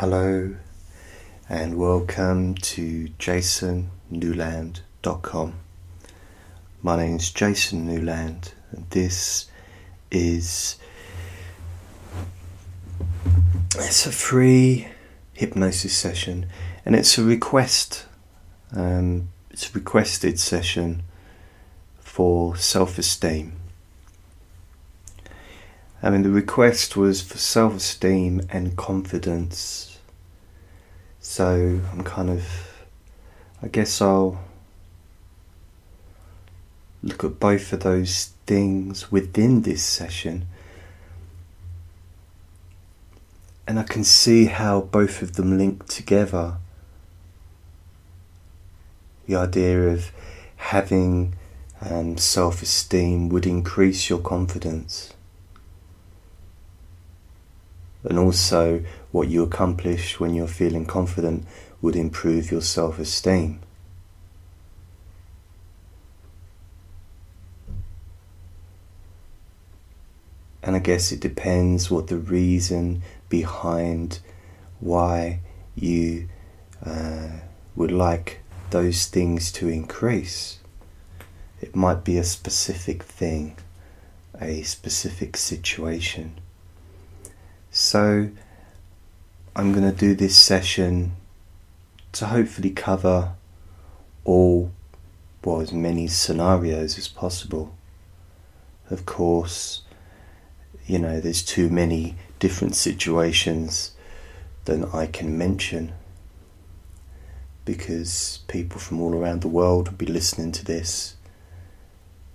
Hello 0.00 0.56
and 1.46 1.76
welcome 1.76 2.54
to 2.54 3.08
jasonnewland.com. 3.18 5.54
My 6.82 6.96
name 6.96 7.16
is 7.16 7.30
Jason 7.30 7.86
Newland 7.86 8.54
and 8.72 8.88
this 8.88 9.50
is 10.10 10.78
it's 13.76 14.06
a 14.06 14.12
free 14.12 14.88
hypnosis 15.34 15.94
session 15.94 16.46
and 16.86 16.96
it's 16.96 17.18
a 17.18 17.22
request 17.22 18.06
um, 18.74 19.28
it's 19.50 19.68
a 19.68 19.72
requested 19.74 20.40
session 20.40 21.02
for 21.98 22.56
self-esteem 22.56 23.60
I 26.02 26.08
mean, 26.08 26.22
the 26.22 26.30
request 26.30 26.96
was 26.96 27.20
for 27.20 27.36
self 27.36 27.76
esteem 27.76 28.40
and 28.48 28.74
confidence. 28.74 29.89
So 31.20 31.80
I'm 31.92 32.02
kind 32.02 32.30
of, 32.30 32.44
I 33.62 33.68
guess 33.68 34.00
I'll 34.00 34.40
look 37.02 37.24
at 37.24 37.38
both 37.38 37.72
of 37.72 37.80
those 37.80 38.32
things 38.46 39.12
within 39.12 39.62
this 39.62 39.82
session. 39.82 40.46
And 43.66 43.78
I 43.78 43.82
can 43.82 44.02
see 44.02 44.46
how 44.46 44.80
both 44.80 45.22
of 45.22 45.34
them 45.34 45.58
link 45.58 45.86
together. 45.86 46.56
The 49.26 49.36
idea 49.36 49.90
of 49.90 50.10
having 50.56 51.34
um, 51.82 52.16
self 52.16 52.62
esteem 52.62 53.28
would 53.28 53.46
increase 53.46 54.10
your 54.10 54.18
confidence 54.18 55.14
and 58.04 58.18
also 58.18 58.82
what 59.12 59.28
you 59.28 59.42
accomplish 59.42 60.20
when 60.20 60.34
you're 60.34 60.46
feeling 60.46 60.86
confident 60.86 61.46
would 61.82 61.96
improve 61.96 62.50
your 62.50 62.62
self 62.62 62.98
esteem. 62.98 63.60
And 70.62 70.76
I 70.76 70.78
guess 70.78 71.10
it 71.10 71.20
depends 71.20 71.90
what 71.90 72.08
the 72.08 72.18
reason 72.18 73.02
behind 73.28 74.20
why 74.78 75.40
you 75.74 76.28
uh, 76.84 77.28
would 77.74 77.92
like 77.92 78.40
those 78.70 79.06
things 79.06 79.50
to 79.52 79.68
increase. 79.68 80.58
It 81.60 81.74
might 81.74 82.04
be 82.04 82.18
a 82.18 82.24
specific 82.24 83.02
thing, 83.02 83.56
a 84.40 84.62
specific 84.62 85.36
situation. 85.36 86.38
So 87.70 88.30
I'm 89.60 89.72
going 89.72 89.84
to 89.84 89.94
do 89.94 90.14
this 90.14 90.38
session 90.38 91.16
to 92.12 92.24
hopefully 92.24 92.70
cover 92.70 93.34
all, 94.24 94.72
well, 95.44 95.60
as 95.60 95.70
many 95.70 96.06
scenarios 96.06 96.96
as 96.96 97.08
possible. 97.08 97.76
Of 98.88 99.04
course, 99.04 99.82
you 100.86 100.98
know, 100.98 101.20
there's 101.20 101.42
too 101.42 101.68
many 101.68 102.14
different 102.38 102.74
situations 102.74 103.90
than 104.64 104.86
I 104.94 105.04
can 105.04 105.36
mention 105.36 105.92
because 107.66 108.38
people 108.48 108.80
from 108.80 108.98
all 109.02 109.14
around 109.14 109.42
the 109.42 109.48
world 109.48 109.90
will 109.90 109.98
be 109.98 110.06
listening 110.06 110.52
to 110.52 110.64
this 110.64 111.16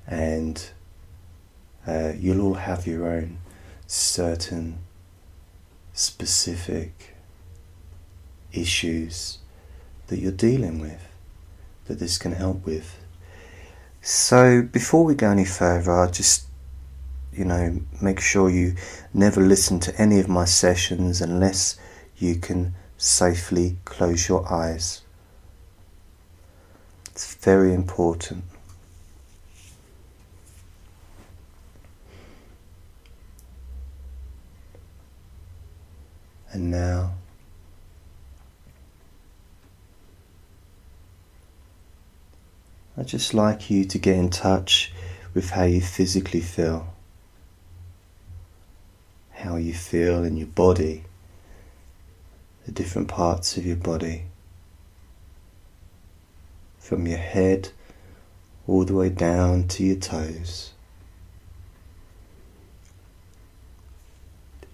and 0.05 0.69
uh, 1.87 2.13
you'll 2.15 2.41
all 2.41 2.53
have 2.53 2.85
your 2.85 3.07
own 3.07 3.39
certain 3.87 4.77
specific 5.91 7.14
issues 8.55 9.39
that 10.07 10.19
you're 10.19 10.31
dealing 10.31 10.79
with 10.79 11.07
that 11.85 11.99
this 11.99 12.17
can 12.17 12.33
help 12.33 12.65
with. 12.65 12.97
So, 14.01 14.61
before 14.61 15.03
we 15.03 15.15
go 15.15 15.31
any 15.31 15.45
further, 15.45 15.91
I 15.91 16.09
just, 16.11 16.45
you 17.33 17.45
know, 17.45 17.81
make 18.01 18.19
sure 18.19 18.49
you 18.49 18.75
never 19.13 19.41
listen 19.41 19.79
to 19.81 19.99
any 19.99 20.19
of 20.19 20.27
my 20.27 20.45
sessions 20.45 21.21
unless 21.21 21.77
you 22.17 22.35
can 22.35 22.75
safely 22.97 23.77
close 23.85 24.29
your 24.29 24.51
eyes. 24.51 25.01
It's 27.07 27.33
very 27.35 27.73
important. 27.73 28.43
And 36.51 36.71
now, 36.71 37.15
I'd 42.97 43.07
just 43.07 43.33
like 43.33 43.69
you 43.69 43.83
to 43.85 43.97
get 43.97 44.15
in 44.15 44.29
touch 44.29 44.93
with 45.33 45.49
how 45.49 45.63
you 45.63 45.81
physically 45.81 46.39
feel, 46.39 46.93
how 49.31 49.57
you 49.57 49.73
feel 49.73 50.23
in 50.23 50.37
your 50.37 50.47
body, 50.47 51.03
the 52.65 52.71
different 52.71 53.09
parts 53.09 53.57
of 53.57 53.65
your 53.65 53.75
body, 53.75 54.25
from 56.79 57.05
your 57.05 57.17
head 57.17 57.69
all 58.65 58.85
the 58.85 58.93
way 58.93 59.09
down 59.09 59.67
to 59.67 59.83
your 59.83 59.97
toes. 59.97 60.71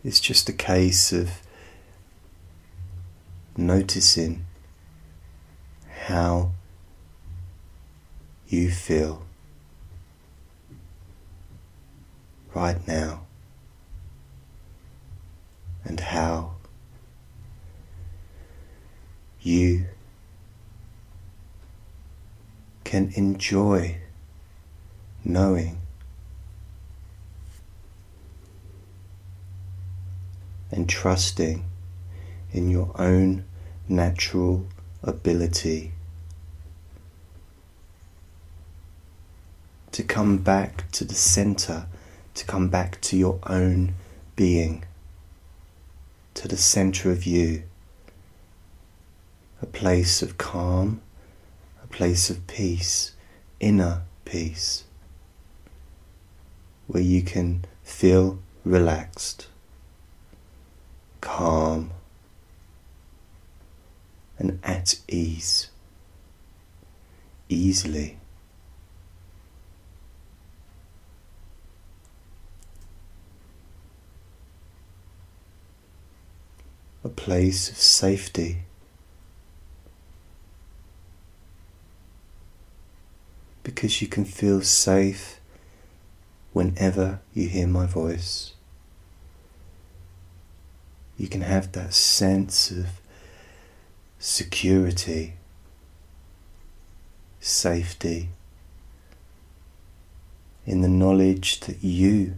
It's 0.03 0.19
just 0.19 0.47
a 0.47 0.53
case 0.53 1.11
of 1.11 1.41
noticing 3.57 4.45
how 6.07 6.51
you 8.51 8.69
feel 8.69 9.23
right 12.53 12.85
now 12.85 13.22
and 15.85 16.01
how 16.01 16.51
you 19.41 19.85
can 22.84 23.09
enjoy 23.16 23.97
knowing 25.23 25.79
and 30.69 30.89
trusting 30.89 31.63
in 32.51 32.69
your 32.69 32.91
own 33.00 33.45
natural 33.88 34.68
ability 35.03 35.94
to 39.91 40.03
come 40.03 40.38
back 40.38 40.90
to 40.91 41.03
the 41.03 41.16
center, 41.16 41.88
to 42.34 42.46
come 42.46 42.69
back 42.69 43.02
to 43.02 43.18
your 43.18 43.40
own 43.47 43.94
being, 44.35 44.85
to 46.34 46.47
the 46.47 46.57
center 46.57 47.12
of 47.12 47.25
you, 47.25 47.63
a 49.62 49.66
place 49.66 50.22
of 50.22 50.38
calm, 50.38 51.01
a 51.84 51.88
place 51.88 52.30
of 52.30 52.47
peace, 52.47 53.13
inner 53.59 54.03
peace, 54.25 54.85
where 56.88 57.03
you 57.03 57.22
can 57.22 57.66
feel 57.84 58.40
relaxed, 58.63 59.47
calm, 61.19 61.91
and 64.40 64.59
at 64.63 65.00
ease, 65.07 65.69
easily. 67.50 68.18
A 77.03 77.09
place 77.09 77.69
of 77.69 77.78
safety. 77.78 78.63
Because 83.63 84.01
you 84.01 84.07
can 84.07 84.25
feel 84.25 84.62
safe 84.62 85.39
whenever 86.53 87.19
you 87.33 87.48
hear 87.48 87.68
my 87.68 87.86
voice. 87.86 88.53
You 91.18 91.27
can 91.27 91.42
have 91.42 91.71
that 91.74 91.94
sense 91.94 92.71
of 92.71 92.88
security, 94.19 95.33
safety, 97.39 98.30
in 100.65 100.81
the 100.81 100.88
knowledge 100.88 101.59
that 101.62 101.83
you 101.83 102.36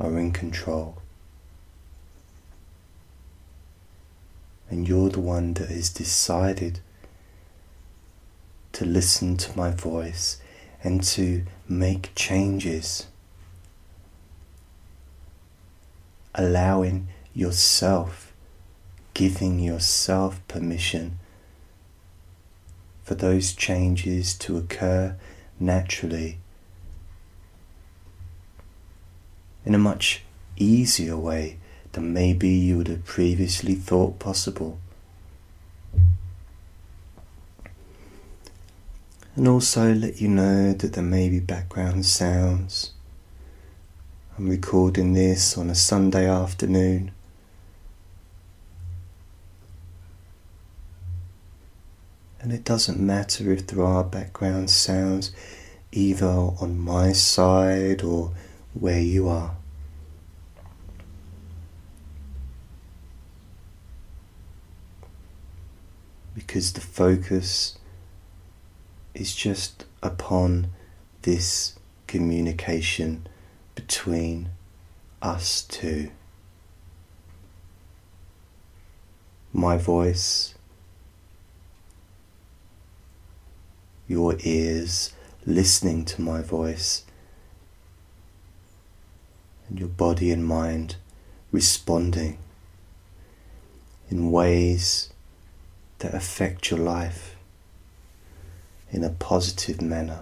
are 0.00 0.18
in 0.18 0.32
control. 0.32 0.96
And 4.70 4.88
you're 4.88 5.10
the 5.10 5.20
one 5.20 5.54
that 5.54 5.68
has 5.68 5.90
decided 5.90 6.80
to 8.72 8.84
listen 8.84 9.36
to 9.36 9.56
my 9.56 9.70
voice 9.70 10.40
and 10.82 11.02
to 11.02 11.44
make 11.68 12.14
changes 12.14 13.06
allowing 16.34 17.08
yourself, 17.34 18.32
giving 19.12 19.58
yourself 19.58 20.40
permission 20.48 21.18
for 23.02 23.14
those 23.14 23.52
changes 23.52 24.34
to 24.34 24.56
occur 24.56 25.16
naturally 25.58 26.39
in 29.64 29.74
a 29.74 29.78
much 29.78 30.22
easier 30.56 31.16
way 31.16 31.58
than 31.92 32.12
maybe 32.12 32.48
you 32.48 32.76
would 32.76 32.88
have 32.88 33.04
previously 33.04 33.74
thought 33.74 34.18
possible. 34.18 34.78
And 39.36 39.48
also 39.48 39.94
let 39.94 40.20
you 40.20 40.28
know 40.28 40.72
that 40.72 40.92
there 40.92 41.04
may 41.04 41.28
be 41.28 41.40
background 41.40 42.04
sounds. 42.04 42.92
I'm 44.36 44.48
recording 44.48 45.12
this 45.12 45.56
on 45.56 45.70
a 45.70 45.74
Sunday 45.74 46.28
afternoon. 46.28 47.12
And 52.40 52.52
it 52.52 52.64
doesn't 52.64 52.98
matter 52.98 53.52
if 53.52 53.66
there 53.66 53.84
are 53.84 54.02
background 54.02 54.70
sounds 54.70 55.30
either 55.92 56.26
on 56.26 56.78
my 56.78 57.12
side 57.12 58.02
or 58.02 58.32
where 58.74 59.00
you 59.00 59.28
are. 59.28 59.56
Because 66.34 66.72
the 66.72 66.80
focus 66.80 67.78
is 69.14 69.34
just 69.34 69.84
upon 70.02 70.68
this 71.22 71.78
communication 72.06 73.26
between 73.74 74.48
us 75.20 75.62
two. 75.62 76.10
My 79.52 79.76
voice, 79.76 80.54
your 84.06 84.36
ears 84.40 85.12
listening 85.44 86.04
to 86.04 86.22
my 86.22 86.40
voice, 86.40 87.04
your 89.74 89.88
body 89.88 90.30
and 90.30 90.44
mind 90.44 90.96
responding 91.52 92.38
in 94.10 94.30
ways 94.30 95.10
that 95.98 96.14
affect 96.14 96.70
your 96.70 96.80
life 96.80 97.36
in 98.90 99.04
a 99.04 99.10
positive 99.10 99.80
manner. 99.80 100.20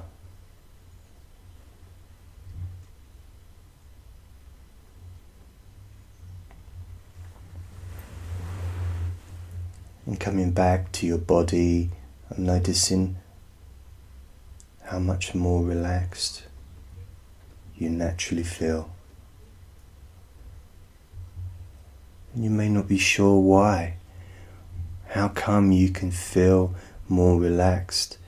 And 10.05 10.19
coming 10.19 10.53
back 10.53 10.91
to 10.93 11.07
your 11.07 11.19
body 11.19 11.91
and 12.31 12.47
noticing 12.47 13.17
how 14.85 14.99
much 14.99 15.35
more 15.35 15.63
relaxed 15.63 16.45
you 17.77 17.91
naturally 17.91 18.43
feel. 18.43 18.91
And 22.35 22.45
you 22.45 22.51
may 22.51 22.69
not 22.69 22.89
be 22.89 22.99
sure 22.99 23.41
why. 23.41 23.97
How 25.09 25.29
come 25.29 25.73
you 25.73 25.91
can 25.91 26.11
feel 26.11 26.75
more 27.09 27.41
relaxed 27.41 28.19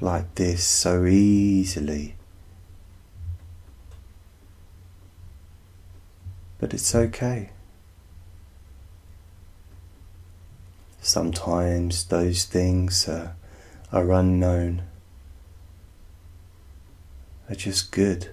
like 0.00 0.34
this 0.34 0.64
so 0.64 1.04
easily? 1.04 2.16
But 6.58 6.72
it's 6.72 6.94
okay. 6.94 7.50
Sometimes 11.06 12.04
those 12.06 12.44
things 12.44 13.08
are, 13.08 13.36
are 13.92 14.10
unknown, 14.12 14.82
are 17.48 17.54
just 17.54 17.92
good, 17.92 18.30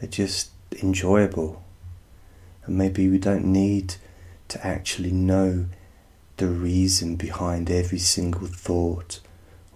they're 0.00 0.10
just 0.10 0.50
enjoyable, 0.82 1.62
and 2.66 2.78
maybe 2.78 3.08
we 3.08 3.18
don't 3.18 3.44
need 3.44 3.96
to 4.48 4.66
actually 4.66 5.10
know 5.10 5.66
the 6.36 6.46
reason 6.46 7.16
behind 7.16 7.70
every 7.70 7.98
single 7.98 8.46
thought 8.46 9.20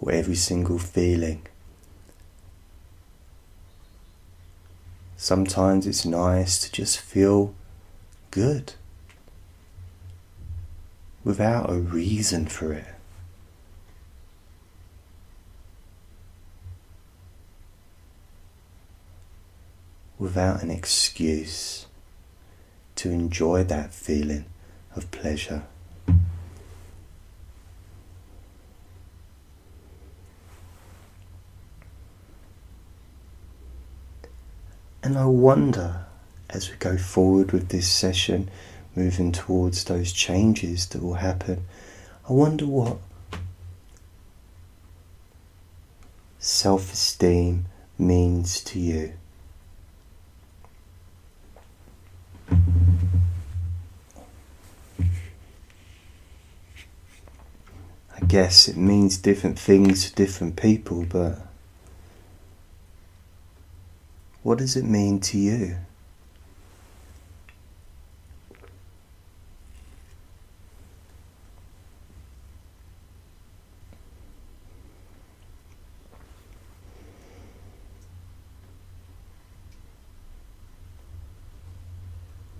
or 0.00 0.12
every 0.12 0.34
single 0.34 0.78
feeling. 0.78 1.46
Sometimes 5.16 5.86
it's 5.86 6.04
nice 6.04 6.58
to 6.60 6.70
just 6.70 6.98
feel 6.98 7.54
good 8.30 8.74
without 11.24 11.68
a 11.68 11.74
reason 11.74 12.46
for 12.46 12.72
it. 12.72 12.86
Without 20.18 20.62
an 20.62 20.70
excuse 20.70 21.87
to 22.98 23.10
enjoy 23.10 23.64
that 23.64 23.94
feeling 23.94 24.44
of 24.96 25.10
pleasure. 25.10 25.62
And 35.02 35.16
I 35.16 35.24
wonder 35.26 36.04
as 36.50 36.70
we 36.70 36.76
go 36.76 36.96
forward 36.96 37.52
with 37.52 37.68
this 37.68 37.90
session, 37.90 38.50
moving 38.96 39.30
towards 39.32 39.84
those 39.84 40.12
changes 40.12 40.86
that 40.88 41.02
will 41.02 41.14
happen, 41.14 41.64
I 42.28 42.32
wonder 42.32 42.66
what 42.66 42.98
self 46.38 46.92
esteem 46.92 47.66
means 47.96 48.60
to 48.64 48.80
you. 48.80 49.12
Guess 58.28 58.68
it 58.68 58.76
means 58.76 59.16
different 59.16 59.58
things 59.58 60.10
to 60.10 60.14
different 60.14 60.54
people, 60.54 61.06
but 61.08 61.38
what 64.42 64.58
does 64.58 64.76
it 64.76 64.84
mean 64.84 65.18
to 65.20 65.38
you? 65.38 65.78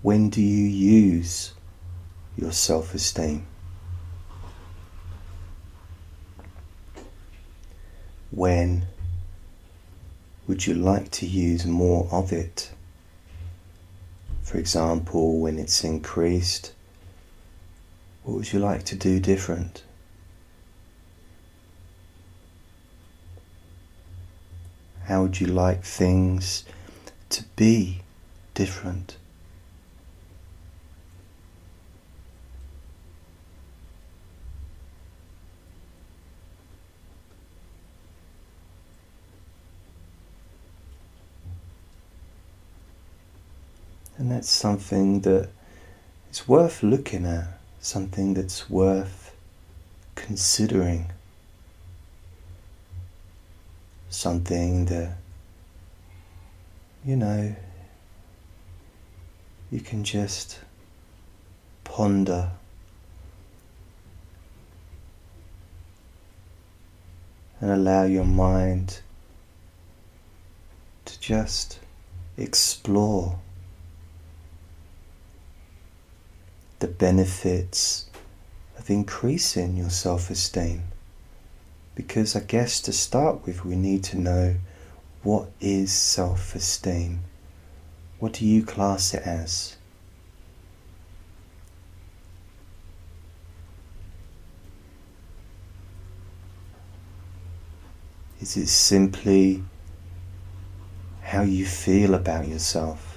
When 0.01 0.31
do 0.31 0.41
you 0.41 0.65
use 0.65 1.53
your 2.35 2.51
self 2.51 2.95
esteem? 2.95 3.45
When 8.31 8.85
would 10.47 10.65
you 10.65 10.73
like 10.73 11.11
to 11.11 11.27
use 11.27 11.65
more 11.65 12.07
of 12.11 12.33
it? 12.33 12.71
For 14.41 14.57
example, 14.57 15.39
when 15.39 15.59
it's 15.59 15.83
increased, 15.83 16.73
what 18.23 18.37
would 18.37 18.51
you 18.51 18.59
like 18.59 18.83
to 18.85 18.95
do 18.95 19.19
different? 19.19 19.83
How 25.05 25.21
would 25.21 25.39
you 25.39 25.47
like 25.47 25.83
things 25.83 26.63
to 27.29 27.43
be 27.55 28.01
different? 28.53 29.18
And 44.19 44.29
that's 44.29 44.49
something 44.49 45.21
that 45.21 45.47
is 46.29 46.45
worth 46.45 46.83
looking 46.83 47.25
at, 47.25 47.57
something 47.79 48.33
that's 48.33 48.69
worth 48.69 49.33
considering, 50.15 51.09
something 54.09 54.87
that, 54.87 55.15
you 57.05 57.15
know, 57.15 57.55
you 59.71 59.79
can 59.79 60.03
just 60.03 60.59
ponder. 61.85 62.51
And 67.61 67.71
allow 67.71 68.03
your 68.03 68.25
mind 68.25 68.99
to 71.05 71.19
just 71.21 71.79
explore 72.37 73.39
the 76.79 76.87
benefits 76.87 78.09
of 78.77 78.89
increasing 78.89 79.75
your 79.75 79.89
self 79.89 80.29
esteem. 80.29 80.83
Because 81.95 82.35
I 82.35 82.39
guess 82.39 82.79
to 82.81 82.93
start 82.93 83.45
with, 83.45 83.65
we 83.65 83.75
need 83.75 84.03
to 84.05 84.17
know 84.17 84.55
what 85.21 85.49
is 85.59 85.91
self 85.91 86.55
esteem? 86.55 87.19
What 88.19 88.33
do 88.33 88.45
you 88.45 88.63
class 88.63 89.13
it 89.13 89.23
as? 89.23 89.75
Is 98.41 98.55
it 98.55 98.67
simply 98.67 99.63
how 101.21 101.41
you 101.41 101.65
feel 101.65 102.13
about 102.13 102.47
yourself? 102.47 103.08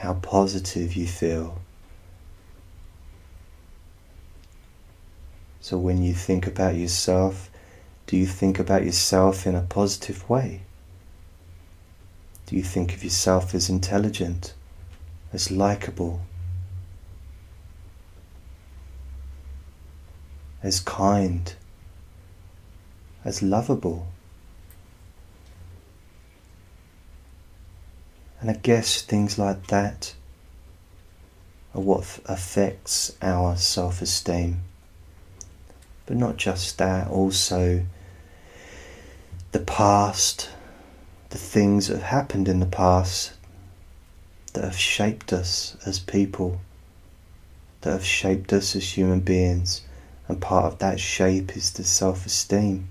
How 0.00 0.14
positive 0.14 0.96
you 0.96 1.06
feel? 1.06 1.60
So 5.60 5.76
when 5.76 6.02
you 6.02 6.14
think 6.14 6.46
about 6.46 6.74
yourself, 6.74 7.50
do 8.06 8.16
you 8.16 8.24
think 8.24 8.58
about 8.58 8.82
yourself 8.82 9.46
in 9.46 9.54
a 9.54 9.60
positive 9.60 10.26
way? 10.26 10.62
Do 12.46 12.56
you 12.56 12.62
think 12.62 12.94
of 12.94 13.04
yourself 13.04 13.54
as 13.54 13.68
intelligent, 13.68 14.54
as 15.34 15.50
likable, 15.50 16.22
as 20.62 20.80
kind, 20.80 21.54
as 23.22 23.42
lovable? 23.42 24.09
And 28.40 28.50
I 28.50 28.54
guess 28.54 29.02
things 29.02 29.38
like 29.38 29.66
that 29.66 30.14
are 31.74 31.80
what 31.80 32.20
affects 32.24 33.14
our 33.20 33.56
self 33.56 34.00
esteem. 34.00 34.62
But 36.06 36.16
not 36.16 36.36
just 36.36 36.78
that, 36.78 37.08
also 37.08 37.84
the 39.52 39.60
past, 39.60 40.48
the 41.30 41.38
things 41.38 41.88
that 41.88 41.94
have 41.96 42.02
happened 42.02 42.48
in 42.48 42.60
the 42.60 42.66
past 42.66 43.32
that 44.54 44.64
have 44.64 44.76
shaped 44.76 45.32
us 45.32 45.76
as 45.84 45.98
people, 45.98 46.60
that 47.82 47.90
have 47.92 48.04
shaped 48.04 48.52
us 48.52 48.74
as 48.74 48.96
human 48.96 49.20
beings, 49.20 49.82
and 50.28 50.40
part 50.40 50.64
of 50.64 50.78
that 50.78 50.98
shape 50.98 51.56
is 51.56 51.72
the 51.72 51.84
self 51.84 52.26
esteem. 52.26 52.88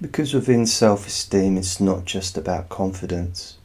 Because 0.00 0.32
within 0.32 0.66
self 0.66 1.06
esteem, 1.06 1.56
it's 1.56 1.80
not 1.80 2.04
just 2.04 2.38
about 2.38 2.68
confidence. 2.68 3.58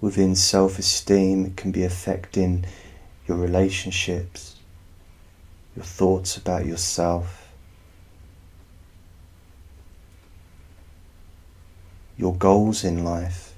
within 0.00 0.34
self 0.34 0.78
esteem, 0.78 1.46
it 1.46 1.56
can 1.56 1.70
be 1.70 1.84
affecting 1.84 2.64
your 3.26 3.36
relationships, 3.36 4.56
your 5.76 5.84
thoughts 5.84 6.36
about 6.36 6.66
yourself, 6.66 7.52
your 12.16 12.34
goals 12.34 12.84
in 12.84 13.04
life, 13.04 13.54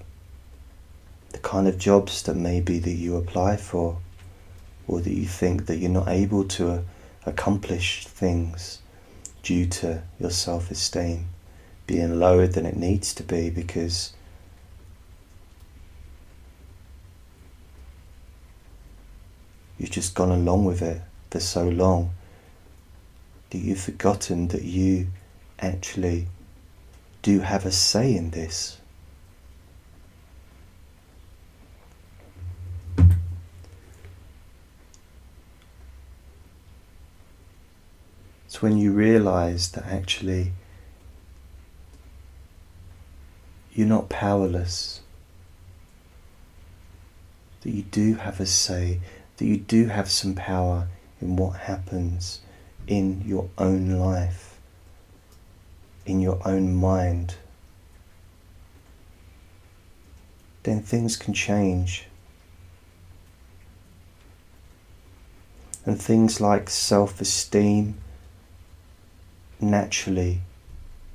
the 1.30 1.38
kind 1.38 1.68
of 1.68 1.78
jobs 1.78 2.22
that 2.24 2.36
maybe 2.36 2.78
that 2.78 2.92
you 2.92 3.16
apply 3.16 3.56
for, 3.56 3.98
or 4.88 5.00
that 5.00 5.14
you 5.14 5.26
think 5.26 5.66
that 5.66 5.76
you're 5.76 5.90
not 5.90 6.08
able 6.08 6.44
to 6.44 6.84
accomplish 7.26 8.06
things 8.06 8.80
due 9.42 9.66
to 9.66 10.02
your 10.18 10.30
self 10.30 10.70
esteem 10.70 11.26
being 11.86 12.18
lower 12.18 12.46
than 12.46 12.66
it 12.66 12.76
needs 12.76 13.14
to 13.14 13.22
be 13.22 13.50
because 13.50 14.12
You've 19.82 19.90
just 19.90 20.14
gone 20.14 20.30
along 20.30 20.64
with 20.64 20.80
it 20.80 21.00
for 21.32 21.40
so 21.40 21.68
long 21.68 22.12
that 23.50 23.58
you've 23.58 23.80
forgotten 23.80 24.46
that 24.48 24.62
you 24.62 25.08
actually 25.58 26.28
do 27.22 27.40
have 27.40 27.66
a 27.66 27.72
say 27.72 28.14
in 28.14 28.30
this. 28.30 28.78
When 38.62 38.78
you 38.78 38.92
realize 38.92 39.72
that 39.72 39.86
actually 39.86 40.52
you're 43.72 43.88
not 43.88 44.08
powerless, 44.08 45.00
that 47.62 47.70
you 47.70 47.82
do 47.82 48.14
have 48.14 48.38
a 48.38 48.46
say 48.46 49.00
that 49.38 49.46
you 49.46 49.56
do 49.56 49.86
have 49.86 50.08
some 50.08 50.36
power 50.36 50.86
in 51.20 51.34
what 51.34 51.62
happens 51.62 52.38
in 52.86 53.24
your 53.26 53.48
own 53.58 53.98
life, 53.98 54.60
in 56.06 56.20
your 56.20 56.38
own 56.46 56.72
mind, 56.72 57.34
then 60.62 60.80
things 60.82 61.16
can 61.16 61.34
change. 61.34 62.06
And 65.84 66.00
things 66.00 66.40
like 66.40 66.70
self 66.70 67.20
esteem 67.20 67.96
naturally 69.62 70.40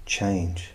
change. 0.05 0.71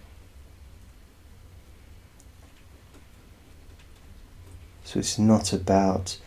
So 4.84 4.98
it's 4.98 5.18
not 5.18 5.52
about 5.52 6.18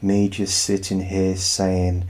me 0.00 0.28
just 0.28 0.62
sitting 0.62 1.02
here 1.02 1.36
saying 1.36 2.04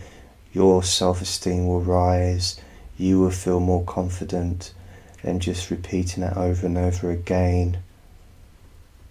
your 0.52 0.82
self 0.82 1.22
esteem 1.22 1.66
will 1.66 1.80
rise, 1.80 2.60
you 2.98 3.20
will 3.20 3.30
feel 3.30 3.58
more 3.58 3.84
confident, 3.84 4.74
and 5.22 5.40
just 5.40 5.70
repeating 5.70 6.22
that 6.22 6.36
over 6.36 6.66
and 6.66 6.76
over 6.76 7.10
again, 7.10 7.78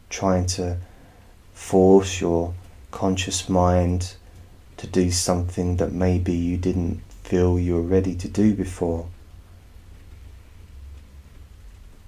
trying 0.10 0.46
to 0.46 0.78
force 1.54 2.22
your 2.22 2.54
conscious 2.92 3.50
mind 3.50 4.14
to 4.78 4.86
do 4.86 5.10
something 5.10 5.78
that 5.78 5.92
maybe 5.92 6.34
you 6.34 6.58
didn't 6.58 7.02
feel 7.24 7.58
you 7.58 7.76
were 7.76 7.82
ready 7.82 8.14
to 8.14 8.28
do 8.28 8.54
before. 8.54 9.08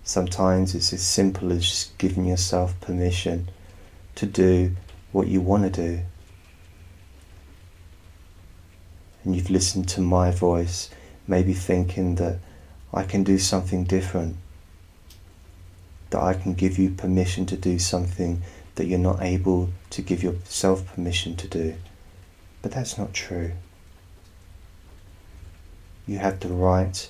Sometimes 0.06 0.74
it's 0.74 0.94
as 0.94 1.02
simple 1.02 1.52
as 1.52 1.64
just 1.66 1.98
giving 1.98 2.26
yourself 2.26 2.80
permission 2.80 3.50
to 4.16 4.26
do 4.26 4.78
what 5.12 5.28
you 5.28 5.42
want 5.42 5.64
to 5.64 5.70
do. 5.70 6.04
and 9.26 9.36
you've 9.36 9.50
listened 9.50 9.90
to 9.90 10.02
my 10.02 10.32
voice, 10.32 10.90
maybe 11.28 11.54
thinking 11.54 12.16
that 12.16 12.38
I 12.94 13.04
can 13.04 13.24
do 13.24 13.40
something 13.40 13.84
different, 13.84 14.38
that 16.12 16.22
I 16.22 16.36
can 16.36 16.54
give 16.54 16.78
you 16.78 16.92
permission 16.92 17.46
to 17.48 17.58
do 17.58 17.80
something 17.80 18.44
that 18.76 18.86
you're 18.86 19.00
not 19.00 19.22
able 19.22 19.70
to 19.90 20.02
give 20.02 20.22
yourself 20.22 20.86
permission 20.94 21.36
to 21.38 21.48
do. 21.48 21.76
But 22.62 22.72
that's 22.72 22.98
not 22.98 23.14
true. 23.14 23.52
You 26.08 26.20
have 26.20 26.40
the 26.40 26.50
right, 26.50 27.10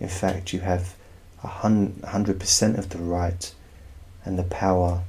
in 0.00 0.08
fact, 0.08 0.52
you 0.52 0.60
have 0.60 0.96
a 1.44 1.48
hundred 1.48 2.40
percent 2.40 2.78
of 2.78 2.88
the 2.88 2.98
right 2.98 3.54
and 4.24 4.38
the 4.38 4.44
power 4.44 5.02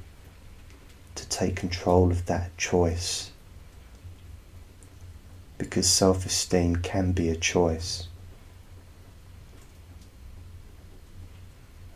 to 1.14 1.28
take 1.28 1.56
control 1.56 2.10
of 2.10 2.26
that 2.26 2.56
choice 2.58 3.30
because 5.58 5.88
self 5.88 6.26
esteem 6.26 6.76
can 6.76 7.12
be 7.12 7.28
a 7.28 7.36
choice. 7.36 8.08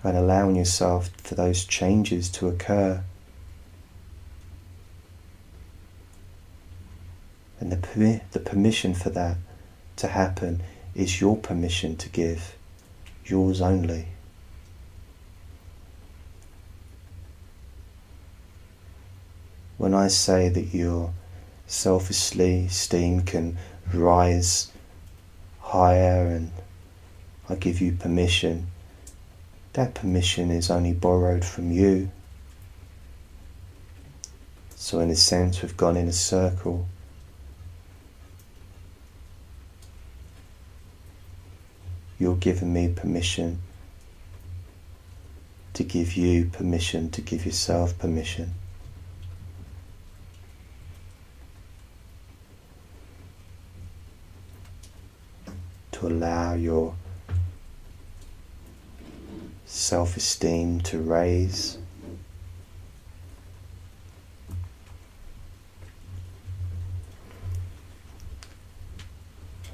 And 0.02 0.16
allowing 0.16 0.56
yourself 0.56 1.11
for 1.18 1.35
those 1.35 1.64
changes 1.66 2.30
to 2.30 2.49
occur. 2.49 3.04
And 7.61 7.70
the, 7.70 8.23
the 8.30 8.40
permission 8.40 8.94
for 8.94 9.11
that 9.11 9.37
to 9.97 10.09
happen 10.09 10.62
is 10.94 11.20
your 11.20 11.37
permission 11.37 11.97
to 11.97 12.09
give, 12.09 12.56
yours 13.26 13.61
only. 13.61 14.06
When 19.90 20.00
I 20.00 20.06
say 20.06 20.49
that 20.49 20.73
you're 20.73 21.12
self-esteem 21.66 23.23
can 23.23 23.59
rise 23.92 24.70
higher 25.59 26.28
and 26.28 26.52
I 27.49 27.56
give 27.56 27.80
you 27.80 27.90
permission. 27.90 28.68
That 29.73 29.94
permission 29.94 30.52
is 30.52 30.70
only 30.70 30.92
borrowed 30.92 31.44
from 31.44 31.73
you. 31.73 32.12
So, 34.76 35.00
in 35.00 35.11
a 35.11 35.16
sense, 35.16 35.61
we've 35.61 35.76
gone 35.76 35.97
in 35.97 36.06
a 36.06 36.12
circle. 36.12 36.87
You're 42.20 42.37
giving 42.37 42.73
me 42.73 42.92
permission 42.94 43.59
to 45.75 45.82
give 45.82 46.16
you 46.16 46.44
permission 46.44 47.11
to 47.11 47.20
give 47.20 47.44
yourself 47.44 47.99
permission. 47.99 48.54
To 56.00 56.07
allow 56.07 56.54
your 56.54 56.95
self 59.66 60.16
esteem 60.16 60.80
to 60.80 60.99
raise. 60.99 61.76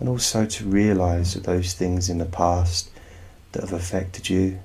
And 0.00 0.08
also 0.08 0.46
to 0.46 0.64
realize 0.64 1.34
that 1.34 1.44
those 1.44 1.74
things 1.74 2.10
in 2.10 2.18
the 2.18 2.24
past 2.24 2.90
that 3.52 3.62
have 3.62 3.72
affected 3.72 4.28
you 4.28 4.58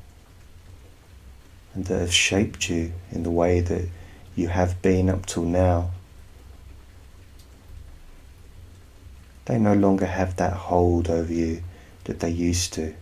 and 1.76 1.86
that 1.86 2.00
have 2.00 2.14
shaped 2.14 2.72
you 2.72 2.92
in 3.12 3.22
the 3.22 3.30
way 3.30 3.60
that 3.60 3.88
you 4.36 4.48
have 4.48 4.82
been 4.82 5.12
up 5.12 5.28
till 5.28 5.44
now, 5.44 5.92
they 9.52 9.60
no 9.60 9.74
longer 9.74 10.06
have 10.06 10.38
that 10.38 10.54
hold 10.54 11.10
over 11.10 11.34
you 11.34 11.62
that 12.06 12.22
they 12.22 12.30
used 12.30 12.72
to. 12.72 12.96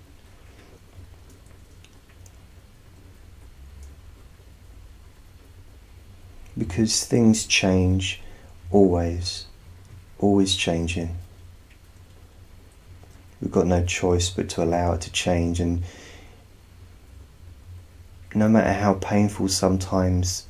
Because 6.58 7.06
things 7.06 7.46
change 7.46 8.20
always, 8.72 9.46
always 10.18 10.56
changing. 10.56 11.16
We've 13.40 13.52
got 13.52 13.68
no 13.68 13.86
choice 13.86 14.32
but 14.32 14.50
to 14.50 14.64
allow 14.64 14.94
it 14.94 15.02
to 15.02 15.12
change 15.12 15.60
and 15.60 15.84
no 18.34 18.50
matter 18.50 18.74
how 18.74 18.96
painful 18.96 19.50
sometimes 19.50 20.48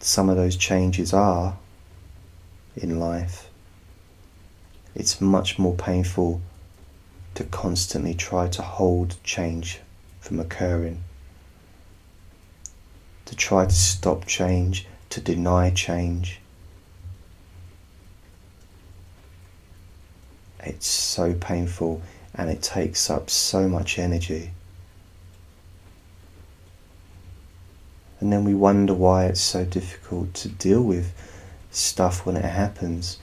some 0.00 0.30
of 0.30 0.36
those 0.38 0.56
changes 0.56 1.12
are 1.12 1.58
in 2.74 2.98
life, 2.98 3.45
it's 4.96 5.20
much 5.20 5.58
more 5.58 5.74
painful 5.74 6.40
to 7.34 7.44
constantly 7.44 8.14
try 8.14 8.48
to 8.48 8.62
hold 8.62 9.22
change 9.22 9.80
from 10.20 10.40
occurring, 10.40 11.04
to 13.26 13.36
try 13.36 13.66
to 13.66 13.74
stop 13.74 14.24
change, 14.24 14.86
to 15.10 15.20
deny 15.20 15.68
change. 15.68 16.40
It's 20.60 20.86
so 20.86 21.34
painful 21.34 22.00
and 22.34 22.48
it 22.48 22.62
takes 22.62 23.10
up 23.10 23.28
so 23.28 23.68
much 23.68 23.98
energy. 23.98 24.50
And 28.18 28.32
then 28.32 28.44
we 28.44 28.54
wonder 28.54 28.94
why 28.94 29.26
it's 29.26 29.42
so 29.42 29.66
difficult 29.66 30.32
to 30.34 30.48
deal 30.48 30.82
with 30.82 31.12
stuff 31.70 32.24
when 32.24 32.36
it 32.36 32.46
happens. 32.46 33.18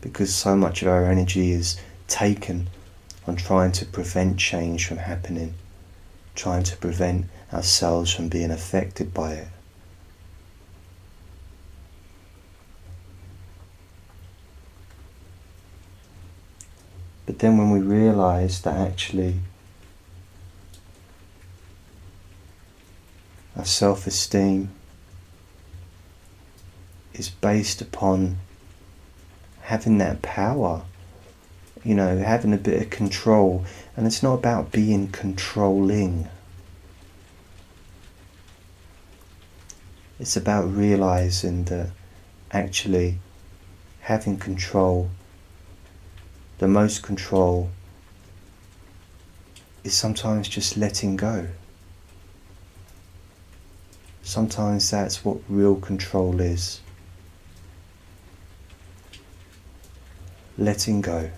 Because 0.00 0.34
so 0.34 0.56
much 0.56 0.82
of 0.82 0.88
our 0.88 1.06
energy 1.06 1.52
is 1.52 1.78
taken 2.08 2.68
on 3.26 3.36
trying 3.36 3.72
to 3.72 3.86
prevent 3.86 4.38
change 4.38 4.86
from 4.86 4.96
happening, 4.96 5.54
trying 6.34 6.62
to 6.64 6.76
prevent 6.76 7.26
ourselves 7.52 8.12
from 8.12 8.28
being 8.28 8.50
affected 8.50 9.12
by 9.12 9.32
it. 9.32 9.48
But 17.26 17.38
then 17.38 17.58
when 17.58 17.70
we 17.70 17.80
realize 17.80 18.62
that 18.62 18.76
actually 18.76 19.36
Our 23.60 23.66
self 23.66 24.06
esteem 24.06 24.70
is 27.12 27.28
based 27.28 27.82
upon 27.82 28.38
having 29.70 29.98
that 29.98 30.20
power, 30.20 30.82
you 31.84 31.94
know, 31.94 32.18
having 32.18 32.52
a 32.52 32.56
bit 32.56 32.82
of 32.82 32.90
control. 32.90 33.64
And 33.96 34.04
it's 34.04 34.20
not 34.20 34.34
about 34.34 34.72
being 34.72 35.06
controlling, 35.12 36.28
it's 40.18 40.36
about 40.36 40.64
realizing 40.64 41.66
that 41.66 41.90
actually 42.50 43.20
having 44.00 44.38
control, 44.38 45.08
the 46.58 46.66
most 46.66 47.04
control, 47.04 47.70
is 49.84 49.94
sometimes 49.94 50.48
just 50.48 50.76
letting 50.76 51.14
go. 51.14 51.46
Sometimes 54.24 54.90
that's 54.90 55.24
what 55.24 55.38
real 55.48 55.76
control 55.76 56.40
is. 56.40 56.80
Letting 60.60 61.00
go. 61.00 61.30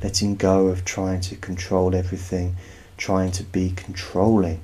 Letting 0.00 0.36
go 0.36 0.68
of 0.68 0.84
trying 0.84 1.20
to 1.22 1.34
control 1.34 1.92
everything, 1.92 2.54
trying 2.96 3.32
to 3.32 3.42
be 3.42 3.72
controlling, 3.72 4.60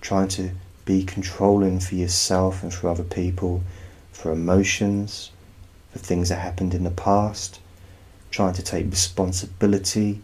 trying 0.00 0.26
to 0.30 0.50
be 0.84 1.04
controlling 1.04 1.78
for 1.78 1.94
yourself 1.94 2.64
and 2.64 2.74
for 2.74 2.88
other 2.88 3.04
people, 3.04 3.62
for 4.10 4.32
emotions, 4.32 5.30
for 5.92 6.00
things 6.00 6.30
that 6.30 6.40
happened 6.40 6.74
in 6.74 6.82
the 6.82 6.90
past, 6.90 7.60
trying 8.32 8.54
to 8.54 8.62
take 8.62 8.90
responsibility. 8.90 10.20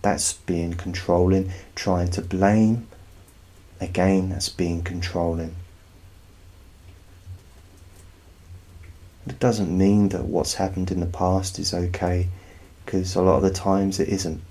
That's 0.00 0.32
being 0.32 0.72
controlling, 0.72 1.52
trying 1.74 2.08
to 2.12 2.22
blame, 2.22 2.88
Again, 3.82 4.30
that's 4.30 4.48
being 4.48 4.82
controlling. 4.82 5.56
It 9.26 9.40
doesn't 9.40 9.76
mean 9.76 10.10
that 10.10 10.26
what's 10.26 10.54
happened 10.54 10.90
in 10.90 11.00
the 11.00 11.06
past 11.06 11.58
is 11.58 11.72
okay, 11.72 12.28
because 12.84 13.14
a 13.14 13.22
lot 13.22 13.36
of 13.36 13.42
the 13.42 13.50
times 13.50 13.98
it 13.98 14.08
isn't. 14.08 14.42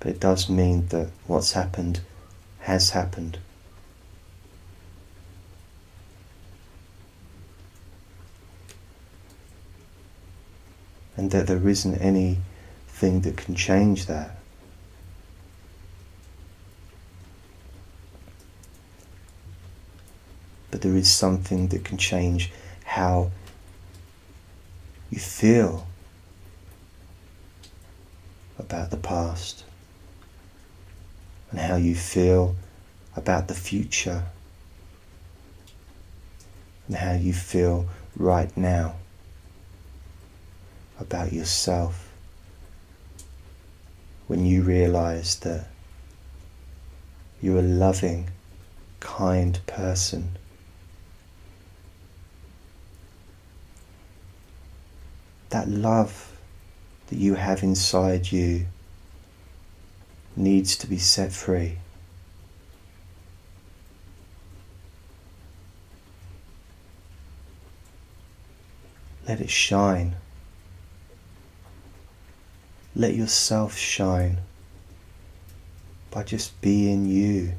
But 0.00 0.10
it 0.10 0.20
does 0.20 0.48
mean 0.48 0.88
that 0.88 1.10
what's 1.26 1.52
happened 1.52 2.00
has 2.60 2.90
happened. 2.90 3.38
And 11.16 11.30
that 11.30 11.46
there 11.46 11.66
isn't 11.68 11.96
anything 11.98 13.20
that 13.22 13.36
can 13.36 13.54
change 13.54 14.06
that. 14.06 14.35
But 20.76 20.82
there 20.82 20.94
is 20.94 21.10
something 21.10 21.68
that 21.68 21.82
can 21.84 21.96
change 21.96 22.52
how 22.84 23.30
you 25.08 25.18
feel 25.18 25.86
about 28.58 28.90
the 28.90 28.96
past 28.98 29.64
and 31.50 31.58
how 31.58 31.76
you 31.76 31.94
feel 31.94 32.54
about 33.16 33.48
the 33.48 33.54
future 33.54 34.26
and 36.88 36.96
how 36.96 37.14
you 37.14 37.32
feel 37.32 37.86
right 38.14 38.54
now 38.54 38.96
about 41.00 41.32
yourself 41.32 42.12
when 44.26 44.44
you 44.44 44.60
realize 44.60 45.36
that 45.36 45.68
you're 47.40 47.60
a 47.60 47.62
loving, 47.62 48.28
kind 49.00 49.58
person 49.66 50.36
that 55.50 55.68
love 55.68 56.38
that 57.08 57.16
you 57.16 57.34
have 57.34 57.62
inside 57.62 58.32
you 58.32 58.66
needs 60.34 60.76
to 60.76 60.86
be 60.86 60.98
set 60.98 61.32
free. 61.32 61.78
Let 69.26 69.40
it 69.40 69.50
shine. 69.50 70.16
Let 72.94 73.14
yourself 73.14 73.76
shine 73.76 74.38
by 76.10 76.22
just 76.22 76.60
being 76.60 77.06
you. 77.06 77.52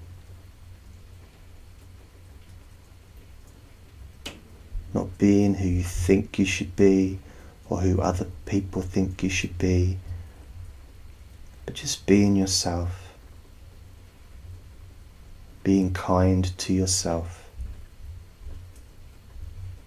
Not 4.93 5.17
being 5.17 5.56
who 5.56 5.67
you 5.67 5.84
think 5.84 6.39
you 6.39 6.45
should 6.45 6.76
be 6.76 7.19
or 7.70 7.82
who 7.82 8.02
other 8.02 8.28
people 8.46 8.82
think 8.82 9.24
you 9.24 9.30
should 9.30 9.58
be, 9.58 9.98
but 11.66 11.76
just 11.76 12.06
being 12.06 12.36
yourself. 12.36 13.04
being 15.68 15.92
kind 15.94 16.58
to 16.58 16.72
yourself, 16.72 17.44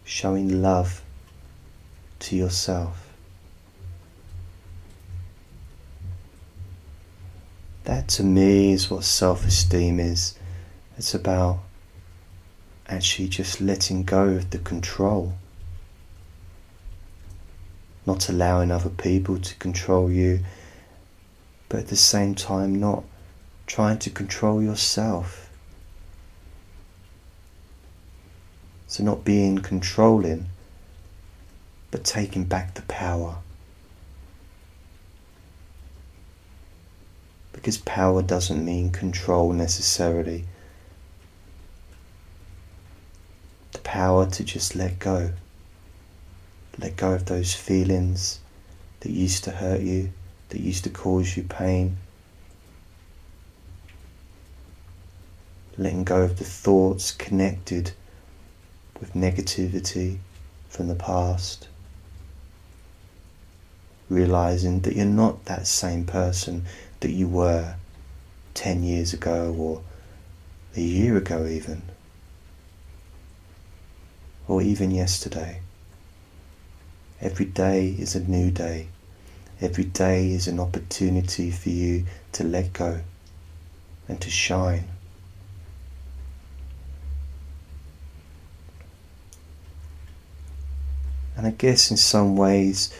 showing 0.05 0.61
love 0.61 1.03
to 2.19 2.37
yourself. 2.37 3.15
That 7.85 8.09
to 8.09 8.23
me 8.23 8.73
is 8.75 8.91
what 8.91 9.05
self 9.05 9.47
esteem 9.47 9.99
is. 9.99 10.35
It's 10.99 11.15
about 11.15 11.61
actually 12.87 13.29
just 13.29 13.63
letting 13.63 14.03
go 14.03 14.25
of 14.25 14.51
the 14.51 14.59
control, 14.59 15.33
not 18.07 18.29
allowing 18.29 18.71
other 18.71 18.91
people 18.91 19.39
to 19.39 19.55
control 19.57 20.11
you, 20.11 20.41
but 21.69 21.81
at 21.81 21.89
the 21.89 21.97
same 21.97 22.35
time 22.35 22.81
not 22.81 23.05
trying 23.67 23.99
to 23.99 24.11
control 24.11 24.63
yourself. 24.63 25.49
So, 28.89 29.05
not 29.05 29.25
being 29.25 29.59
controlling, 29.59 30.47
but 31.91 32.03
taking 32.03 32.45
back 32.45 32.75
the 32.75 32.83
power. 32.83 33.37
Because 37.53 37.79
power 37.79 38.23
doesn't 38.23 38.65
mean 38.65 38.91
control 38.91 39.53
necessarily. 39.53 40.47
The 43.73 43.79
power 43.81 44.27
to 44.27 44.43
just 44.43 44.75
let 44.75 44.99
go. 44.99 45.33
Let 46.79 46.97
go 46.97 47.13
of 47.13 47.27
those 47.27 47.55
feelings 47.55 48.41
that 49.01 49.11
used 49.11 49.45
to 49.45 49.51
hurt 49.51 49.81
you, 49.81 50.13
that 50.51 50.61
used 50.61 50.85
to 50.85 50.91
cause 50.91 51.37
you 51.37 51.43
pain. 51.43 51.97
Letting 55.77 56.05
go 56.05 56.23
of 56.23 56.39
the 56.39 56.45
thoughts 56.45 57.13
connected 57.13 57.93
with 58.99 59.15
negativity 59.15 60.19
from 60.69 60.89
the 60.89 60.95
past. 60.95 61.69
Realizing 64.09 64.81
that 64.81 64.97
you're 64.97 65.07
not 65.07 65.45
that 65.47 65.67
same 65.67 66.05
person 66.05 66.67
that 67.01 67.11
you 67.11 67.29
were 67.29 67.77
10 68.55 68.83
years 68.83 69.13
ago 69.13 69.55
or 69.57 69.83
a 70.77 70.81
year 70.81 71.17
ago, 71.17 71.47
even, 71.47 71.83
or 74.47 74.61
even 74.61 74.91
yesterday. 74.91 75.61
Every 77.23 77.45
day 77.45 77.89
is 77.99 78.15
a 78.15 78.21
new 78.21 78.51
day. 78.51 78.89
Every 79.61 79.85
day 79.85 80.31
is 80.31 80.49
an 80.49 80.59
opportunity 80.59 81.51
for 81.51 81.69
you 81.69 82.07
to 82.33 82.45
let 82.45 82.73
go 82.73 83.01
and 84.09 84.19
to 84.23 84.31
shine. 84.31 84.85
And 91.37 91.47
I 91.47 91.51
guess 91.51 91.91
in 91.91 91.97
some 91.99 92.37
ways, 92.37 92.93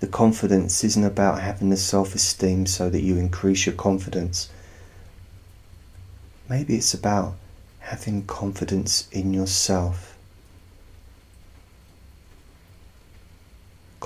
the 0.00 0.06
confidence 0.06 0.84
isn't 0.84 1.04
about 1.04 1.40
having 1.40 1.70
the 1.70 1.76
self 1.76 2.14
esteem 2.14 2.66
so 2.66 2.90
that 2.90 3.02
you 3.02 3.16
increase 3.16 3.64
your 3.64 3.74
confidence. 3.74 4.50
Maybe 6.48 6.76
it's 6.76 6.94
about 6.94 7.34
having 7.80 8.26
confidence 8.26 9.08
in 9.12 9.32
yourself. 9.32 10.15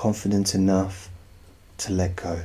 Confident 0.00 0.54
enough 0.54 1.10
to 1.76 1.92
let 1.92 2.16
go. 2.16 2.40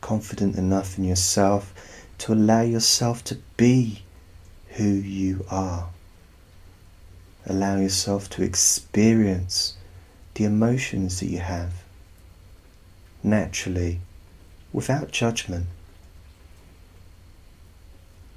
Confident 0.00 0.54
enough 0.54 0.96
in 0.96 1.02
yourself 1.02 1.74
to 2.18 2.32
allow 2.32 2.60
yourself 2.60 3.24
to 3.24 3.38
be 3.56 4.04
who 4.76 4.84
you 4.84 5.44
are 5.50 5.88
allow 7.44 7.76
yourself 7.76 8.30
to 8.30 8.44
experience 8.44 9.74
the 10.34 10.44
emotions 10.44 11.18
that 11.18 11.26
you 11.26 11.40
have 11.40 11.72
naturally, 13.20 13.98
without 14.72 15.10
judgment, 15.10 15.66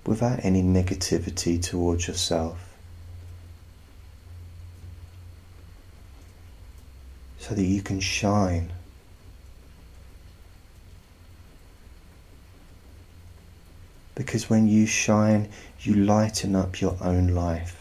without 0.07 0.39
any 0.43 0.63
negativity 0.63 1.61
towards 1.61 2.07
yourself. 2.07 2.68
So 7.39 7.55
that 7.55 7.63
you 7.63 7.81
can 7.81 7.99
shine. 7.99 8.71
Because 14.13 14.49
when 14.49 14.67
you 14.67 14.85
shine, 14.85 15.47
you 15.79 15.95
lighten 15.95 16.55
up 16.55 16.81
your 16.81 16.97
own 17.01 17.29
life. 17.29 17.79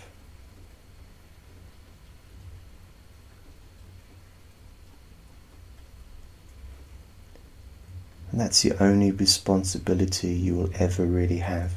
And 8.30 8.40
that's 8.40 8.62
the 8.62 8.80
only 8.80 9.10
responsibility 9.10 10.28
you 10.28 10.54
will 10.54 10.70
ever 10.74 11.04
really 11.04 11.38
have. 11.38 11.72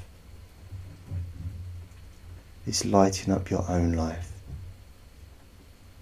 Is 2.68 2.86
lighting 2.86 3.34
up 3.34 3.50
your 3.50 3.66
own 3.68 3.94
life. 3.94 4.31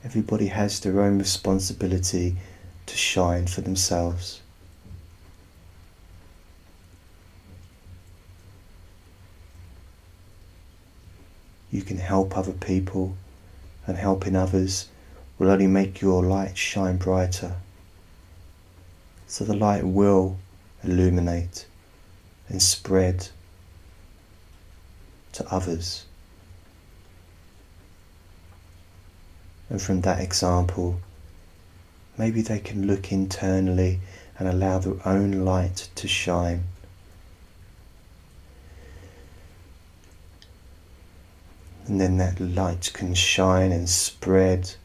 Everybody 0.03 0.47
has 0.47 0.79
their 0.79 1.01
own 1.01 1.19
responsibility 1.19 2.37
to 2.85 2.95
shine 2.95 3.47
for 3.47 3.61
themselves. 3.61 4.41
You 11.71 11.81
can 11.81 11.97
help 11.97 12.35
other 12.35 12.53
people, 12.53 13.15
and 13.85 13.97
helping 13.97 14.35
others 14.35 14.87
will 15.37 15.49
only 15.49 15.67
make 15.67 16.01
your 16.01 16.23
light 16.23 16.57
shine 16.57 16.97
brighter. 16.97 17.55
So 19.27 19.43
the 19.43 19.55
light 19.55 19.85
will 19.85 20.37
illuminate 20.83 21.67
and 22.47 22.61
spread 22.61 23.29
to 25.33 25.47
others. 25.53 26.05
And 29.69 29.81
from 29.81 30.01
that 30.01 30.19
example, 30.19 30.99
maybe 32.17 32.41
they 32.41 32.59
can 32.59 32.87
look 32.87 33.11
internally 33.11 33.99
and 34.37 34.47
allow 34.47 34.79
their 34.79 34.95
own 35.05 35.43
light 35.45 35.89
to 35.95 36.07
shine. 36.07 36.63
And 41.85 41.99
then 41.99 42.17
that 42.17 42.39
light 42.39 42.91
can 42.93 43.13
shine 43.13 43.71
and 43.71 43.89
spread 43.89 44.75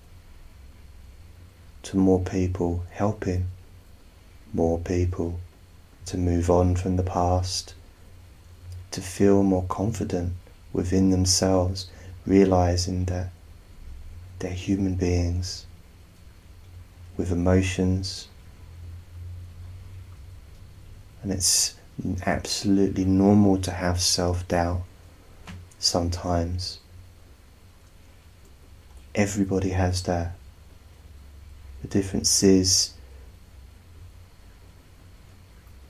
to 1.82 1.96
more 1.98 2.20
people, 2.20 2.84
helping 2.90 3.46
more 4.52 4.78
people 4.78 5.38
to 6.06 6.16
move 6.16 6.50
on 6.50 6.76
from 6.76 6.96
the 6.96 7.02
past, 7.02 7.74
to 8.90 9.00
feel 9.00 9.42
more 9.42 9.64
confident 9.68 10.32
within 10.72 11.10
themselves, 11.10 11.88
realizing 12.26 13.04
that 13.06 13.30
they're 14.44 14.52
human 14.52 14.94
beings 14.94 15.64
with 17.16 17.32
emotions, 17.32 18.28
and 21.22 21.32
it's 21.32 21.76
absolutely 22.26 23.06
normal 23.06 23.56
to 23.56 23.70
have 23.70 23.98
self 23.98 24.46
doubt 24.46 24.82
sometimes. 25.78 26.78
Everybody 29.14 29.70
has 29.70 30.02
that. 30.02 30.32
The 31.80 31.88
difference 31.88 32.42
is 32.42 32.92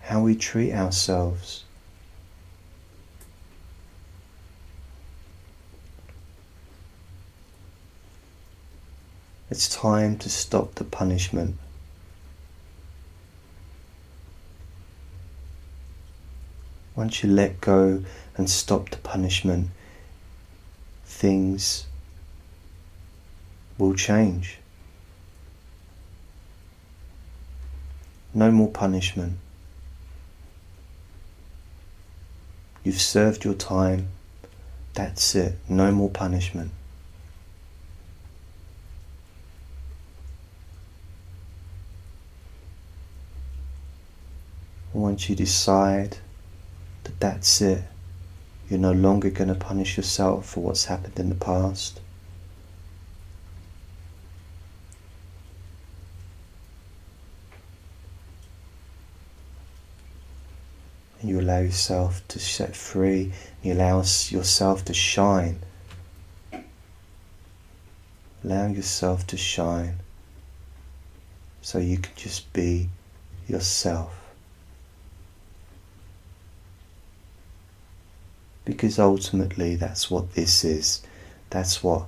how 0.02 0.20
we 0.22 0.36
treat 0.36 0.72
ourselves. 0.72 1.64
It's 9.54 9.68
time 9.68 10.18
to 10.18 10.28
stop 10.28 10.74
the 10.74 10.82
punishment. 10.82 11.54
Once 16.96 17.22
you 17.22 17.30
let 17.30 17.60
go 17.60 18.02
and 18.36 18.50
stop 18.50 18.90
the 18.90 18.96
punishment, 18.96 19.68
things 21.04 21.86
will 23.78 23.94
change. 23.94 24.58
No 28.34 28.50
more 28.50 28.72
punishment. 28.72 29.34
You've 32.82 33.00
served 33.00 33.44
your 33.44 33.54
time. 33.54 34.08
That's 34.94 35.36
it. 35.36 35.54
No 35.68 35.92
more 35.92 36.10
punishment. 36.10 36.72
Once 45.14 45.28
you 45.28 45.36
decide 45.36 46.16
that 47.04 47.20
that's 47.20 47.60
it, 47.60 47.84
you're 48.68 48.80
no 48.80 48.90
longer 48.90 49.30
going 49.30 49.46
to 49.46 49.54
punish 49.54 49.96
yourself 49.96 50.44
for 50.44 50.58
what's 50.58 50.86
happened 50.86 51.16
in 51.20 51.28
the 51.28 51.36
past. 51.36 52.00
And 61.20 61.30
you 61.30 61.38
allow 61.38 61.60
yourself 61.60 62.26
to 62.26 62.40
set 62.40 62.74
free, 62.74 63.32
you 63.62 63.74
allow 63.74 63.98
yourself 63.98 64.84
to 64.86 64.94
shine. 64.94 65.60
Allow 68.42 68.66
yourself 68.66 69.28
to 69.28 69.36
shine 69.36 69.94
so 71.62 71.78
you 71.78 71.98
can 71.98 72.12
just 72.16 72.52
be 72.52 72.88
yourself. 73.46 74.23
Because 78.64 78.98
ultimately, 78.98 79.76
that's 79.76 80.10
what 80.10 80.34
this 80.34 80.64
is. 80.64 81.02
That's 81.50 81.82
what 81.82 82.06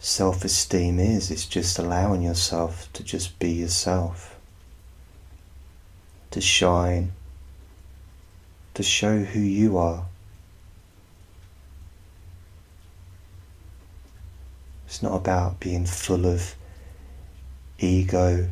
self 0.00 0.44
esteem 0.44 0.98
is. 0.98 1.30
It's 1.30 1.46
just 1.46 1.78
allowing 1.78 2.22
yourself 2.22 2.92
to 2.94 3.04
just 3.04 3.38
be 3.38 3.50
yourself, 3.50 4.36
to 6.30 6.40
shine, 6.40 7.12
to 8.74 8.82
show 8.82 9.18
who 9.18 9.40
you 9.40 9.78
are. 9.78 10.06
It's 14.86 15.02
not 15.02 15.14
about 15.14 15.60
being 15.60 15.84
full 15.84 16.26
of 16.26 16.54
ego, 17.78 18.48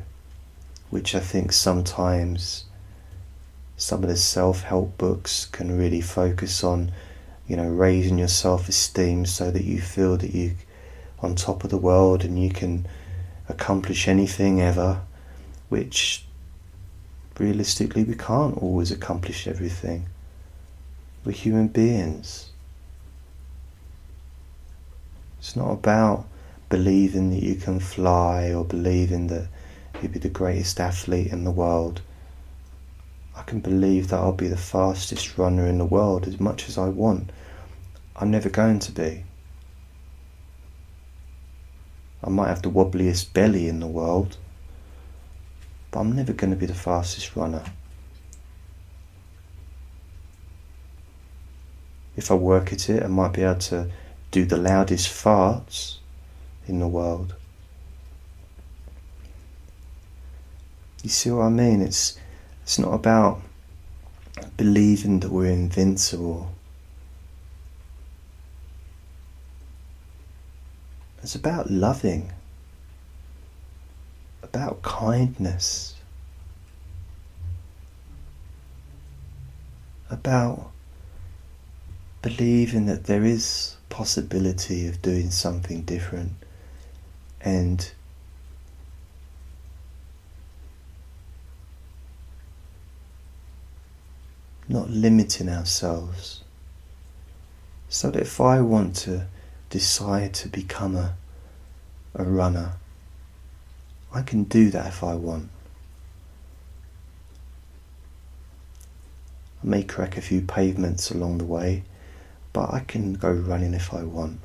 which 0.90 1.14
I 1.14 1.20
think 1.20 1.52
sometimes 1.52 2.64
some 3.76 4.02
of 4.02 4.08
the 4.08 4.16
self-help 4.16 4.96
books 4.98 5.46
can 5.46 5.76
really 5.76 6.00
focus 6.00 6.64
on 6.64 6.90
you 7.46 7.56
know 7.56 7.68
raising 7.68 8.18
your 8.18 8.28
self-esteem 8.28 9.26
so 9.26 9.50
that 9.50 9.64
you 9.64 9.80
feel 9.80 10.16
that 10.16 10.34
you 10.34 10.54
on 11.20 11.34
top 11.34 11.64
of 11.64 11.70
the 11.70 11.76
world 11.76 12.24
and 12.24 12.42
you 12.42 12.50
can 12.50 12.86
accomplish 13.48 14.08
anything 14.08 14.60
ever 14.60 15.00
which 15.68 16.26
realistically 17.38 18.04
we 18.04 18.14
can't 18.14 18.56
always 18.58 18.90
accomplish 18.90 19.46
everything. 19.46 20.06
We're 21.24 21.32
human 21.32 21.68
beings. 21.68 22.50
It's 25.38 25.56
not 25.56 25.70
about 25.70 26.26
believing 26.68 27.30
that 27.30 27.42
you 27.42 27.56
can 27.56 27.80
fly 27.80 28.52
or 28.52 28.64
believing 28.64 29.28
that 29.28 29.48
you'd 30.00 30.12
be 30.12 30.18
the 30.18 30.28
greatest 30.28 30.80
athlete 30.80 31.28
in 31.28 31.44
the 31.44 31.50
world 31.50 32.00
I 33.36 33.42
can 33.42 33.60
believe 33.60 34.08
that 34.08 34.18
I'll 34.18 34.32
be 34.32 34.48
the 34.48 34.56
fastest 34.56 35.36
runner 35.36 35.66
in 35.66 35.78
the 35.78 35.84
world 35.84 36.26
as 36.26 36.40
much 36.40 36.68
as 36.68 36.78
I 36.78 36.88
want. 36.88 37.30
I'm 38.16 38.30
never 38.30 38.48
going 38.48 38.78
to 38.80 38.92
be. 38.92 39.24
I 42.24 42.30
might 42.30 42.48
have 42.48 42.62
the 42.62 42.70
wobbliest 42.70 43.32
belly 43.34 43.68
in 43.68 43.80
the 43.80 43.86
world, 43.86 44.38
but 45.90 46.00
I'm 46.00 46.16
never 46.16 46.32
going 46.32 46.50
to 46.50 46.56
be 46.56 46.66
the 46.66 46.74
fastest 46.74 47.36
runner. 47.36 47.62
If 52.16 52.30
I 52.30 52.34
work 52.34 52.72
at 52.72 52.88
it, 52.88 53.02
I 53.02 53.08
might 53.08 53.34
be 53.34 53.42
able 53.42 53.60
to 53.60 53.90
do 54.30 54.46
the 54.46 54.56
loudest 54.56 55.08
farts 55.08 55.98
in 56.66 56.80
the 56.80 56.88
world. 56.88 57.34
You 61.02 61.10
see 61.10 61.30
what 61.30 61.44
I 61.44 61.48
mean? 61.50 61.82
It's 61.82 62.18
it's 62.66 62.80
not 62.80 62.94
about 62.94 63.40
believing 64.56 65.20
that 65.20 65.30
we're 65.30 65.52
invincible. 65.52 66.50
It's 71.22 71.36
about 71.36 71.70
loving, 71.70 72.32
about 74.42 74.82
kindness, 74.82 75.94
about 80.10 80.72
believing 82.20 82.86
that 82.86 83.04
there 83.04 83.24
is 83.24 83.76
possibility 83.90 84.88
of 84.88 85.00
doing 85.02 85.30
something 85.30 85.82
different 85.82 86.32
and 87.40 87.92
not 94.68 94.90
limiting 94.90 95.48
ourselves. 95.48 96.42
So 97.88 98.10
that 98.10 98.22
if 98.22 98.40
I 98.40 98.60
want 98.60 98.96
to 98.96 99.26
decide 99.70 100.34
to 100.34 100.48
become 100.48 100.96
a, 100.96 101.16
a 102.14 102.24
runner, 102.24 102.72
I 104.12 104.22
can 104.22 104.44
do 104.44 104.70
that 104.70 104.86
if 104.86 105.04
I 105.04 105.14
want. 105.14 105.50
I 109.62 109.66
may 109.66 109.82
crack 109.82 110.16
a 110.16 110.20
few 110.20 110.42
pavements 110.42 111.10
along 111.10 111.38
the 111.38 111.44
way, 111.44 111.84
but 112.52 112.72
I 112.72 112.80
can 112.80 113.14
go 113.14 113.30
running 113.30 113.74
if 113.74 113.92
I 113.92 114.02
want. 114.02 114.40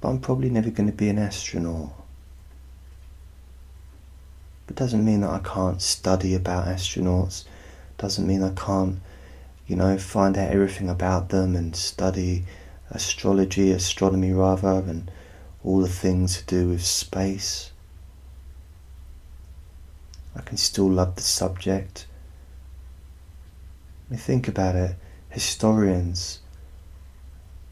But 0.00 0.10
I'm 0.10 0.20
probably 0.20 0.50
never 0.50 0.70
going 0.70 0.88
to 0.88 0.96
be 0.96 1.08
an 1.08 1.18
astronaut. 1.18 1.97
But 4.68 4.76
doesn't 4.76 5.04
mean 5.04 5.22
that 5.22 5.30
I 5.30 5.38
can't 5.38 5.80
study 5.80 6.34
about 6.34 6.66
astronauts. 6.66 7.44
Doesn't 7.96 8.26
mean 8.26 8.42
I 8.42 8.50
can't, 8.50 9.00
you 9.66 9.76
know, 9.76 9.96
find 9.96 10.36
out 10.36 10.52
everything 10.52 10.90
about 10.90 11.30
them 11.30 11.56
and 11.56 11.74
study 11.74 12.44
astrology, 12.90 13.72
astronomy 13.72 14.30
rather, 14.32 14.84
and 14.86 15.10
all 15.64 15.80
the 15.80 15.88
things 15.88 16.36
to 16.36 16.44
do 16.44 16.68
with 16.68 16.84
space. 16.84 17.72
I 20.36 20.42
can 20.42 20.58
still 20.58 20.90
love 20.90 21.16
the 21.16 21.22
subject. 21.22 22.06
I 24.06 24.12
mean, 24.12 24.20
think 24.20 24.48
about 24.48 24.76
it. 24.76 24.96
Historians 25.30 26.40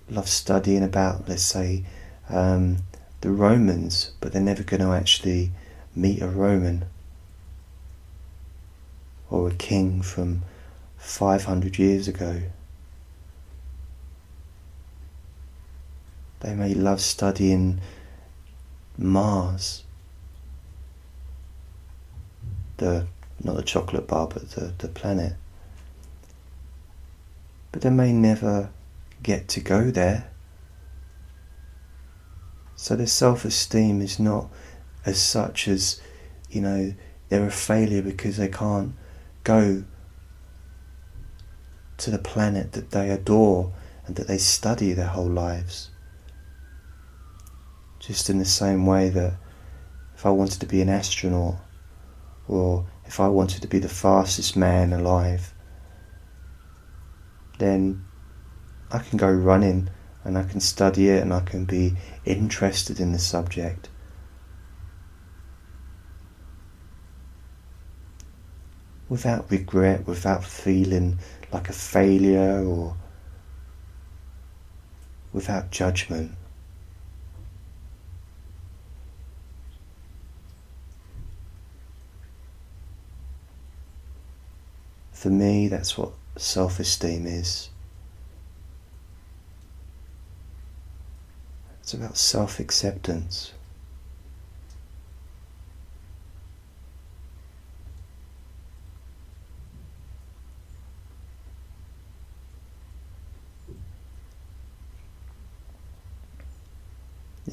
love 0.08 0.28
studying 0.28 0.82
about, 0.82 1.28
let's 1.28 1.42
say, 1.42 1.84
um, 2.30 2.78
the 3.20 3.30
Romans, 3.30 4.12
but 4.20 4.32
they're 4.32 4.40
never 4.40 4.62
going 4.62 4.80
to 4.80 4.92
actually 4.92 5.52
meet 5.96 6.20
a 6.20 6.28
Roman 6.28 6.84
or 9.30 9.48
a 9.48 9.54
king 9.54 10.02
from 10.02 10.42
500 10.98 11.78
years 11.78 12.06
ago. 12.06 12.42
They 16.40 16.54
may 16.54 16.74
love 16.74 17.00
studying 17.00 17.80
Mars, 18.98 19.82
the 22.76 23.06
not 23.42 23.56
the 23.56 23.62
chocolate 23.62 24.06
bar, 24.06 24.28
but 24.28 24.50
the, 24.50 24.72
the 24.78 24.88
planet. 24.88 25.34
But 27.72 27.82
they 27.82 27.90
may 27.90 28.12
never 28.12 28.70
get 29.22 29.48
to 29.48 29.60
go 29.60 29.90
there. 29.90 30.30
So 32.76 32.96
their 32.96 33.06
self 33.06 33.44
esteem 33.44 34.00
is 34.00 34.18
not 34.18 34.48
as 35.06 35.22
such 35.22 35.68
as, 35.68 36.00
you 36.50 36.60
know, 36.60 36.92
they're 37.28 37.46
a 37.46 37.50
failure 37.50 38.02
because 38.02 38.36
they 38.36 38.48
can't 38.48 38.92
go 39.44 39.84
to 41.96 42.10
the 42.10 42.18
planet 42.18 42.72
that 42.72 42.90
they 42.90 43.08
adore 43.10 43.72
and 44.06 44.16
that 44.16 44.26
they 44.26 44.38
study 44.38 44.92
their 44.92 45.06
whole 45.06 45.28
lives. 45.28 45.90
Just 48.00 48.28
in 48.28 48.38
the 48.38 48.44
same 48.44 48.84
way 48.84 49.08
that 49.08 49.34
if 50.14 50.26
I 50.26 50.30
wanted 50.30 50.60
to 50.60 50.66
be 50.66 50.82
an 50.82 50.88
astronaut 50.88 51.56
or 52.48 52.86
if 53.06 53.20
I 53.20 53.28
wanted 53.28 53.62
to 53.62 53.68
be 53.68 53.78
the 53.78 53.88
fastest 53.88 54.56
man 54.56 54.92
alive, 54.92 55.54
then 57.58 58.04
I 58.90 58.98
can 58.98 59.16
go 59.16 59.30
running 59.30 59.88
and 60.24 60.36
I 60.36 60.42
can 60.42 60.60
study 60.60 61.08
it 61.08 61.22
and 61.22 61.32
I 61.32 61.40
can 61.40 61.64
be 61.64 61.94
interested 62.24 63.00
in 63.00 63.12
the 63.12 63.18
subject. 63.18 63.88
Without 69.08 69.50
regret, 69.50 70.06
without 70.06 70.44
feeling 70.44 71.18
like 71.52 71.68
a 71.68 71.72
failure 71.72 72.64
or 72.64 72.96
without 75.32 75.70
judgment. 75.70 76.32
For 85.12 85.30
me, 85.30 85.68
that's 85.68 85.96
what 85.96 86.12
self 86.36 86.78
esteem 86.78 87.26
is. 87.26 87.70
It's 91.80 91.94
about 91.94 92.16
self 92.16 92.60
acceptance. 92.60 93.52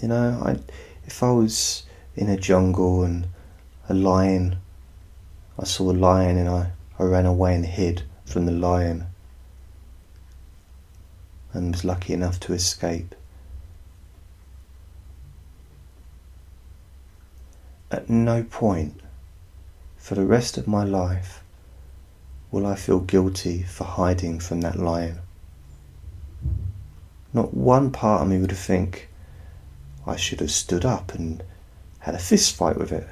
You 0.03 0.09
know, 0.09 0.43
I, 0.45 0.59
if 1.05 1.23
I 1.23 1.31
was 1.31 1.83
in 2.13 2.27
a 2.27 2.35
jungle 2.35 3.03
and 3.03 3.25
a 3.87 3.93
lion, 3.93 4.57
I 5.57 5.63
saw 5.63 5.91
a 5.91 5.93
lion 5.93 6.35
and 6.35 6.49
I, 6.49 6.71
I 6.99 7.03
ran 7.03 7.25
away 7.25 7.55
and 7.55 7.65
hid 7.65 8.03
from 8.25 8.45
the 8.45 8.51
lion 8.51 9.05
and 11.53 11.71
was 11.71 11.85
lucky 11.85 12.11
enough 12.11 12.37
to 12.41 12.53
escape. 12.53 13.15
At 17.89 18.09
no 18.09 18.43
point 18.43 18.99
for 19.95 20.15
the 20.15 20.25
rest 20.25 20.57
of 20.57 20.67
my 20.67 20.83
life 20.83 21.41
will 22.51 22.67
I 22.67 22.75
feel 22.75 22.99
guilty 22.99 23.63
for 23.63 23.85
hiding 23.85 24.41
from 24.41 24.59
that 24.59 24.77
lion. 24.77 25.19
Not 27.31 27.53
one 27.53 27.89
part 27.89 28.23
of 28.23 28.27
me 28.27 28.37
would 28.39 28.51
think 28.51 29.07
I 30.05 30.15
should 30.15 30.39
have 30.39 30.51
stood 30.51 30.85
up 30.85 31.13
and 31.13 31.43
had 31.99 32.15
a 32.15 32.19
fist 32.19 32.55
fight 32.55 32.77
with 32.77 32.91
it. 32.91 33.07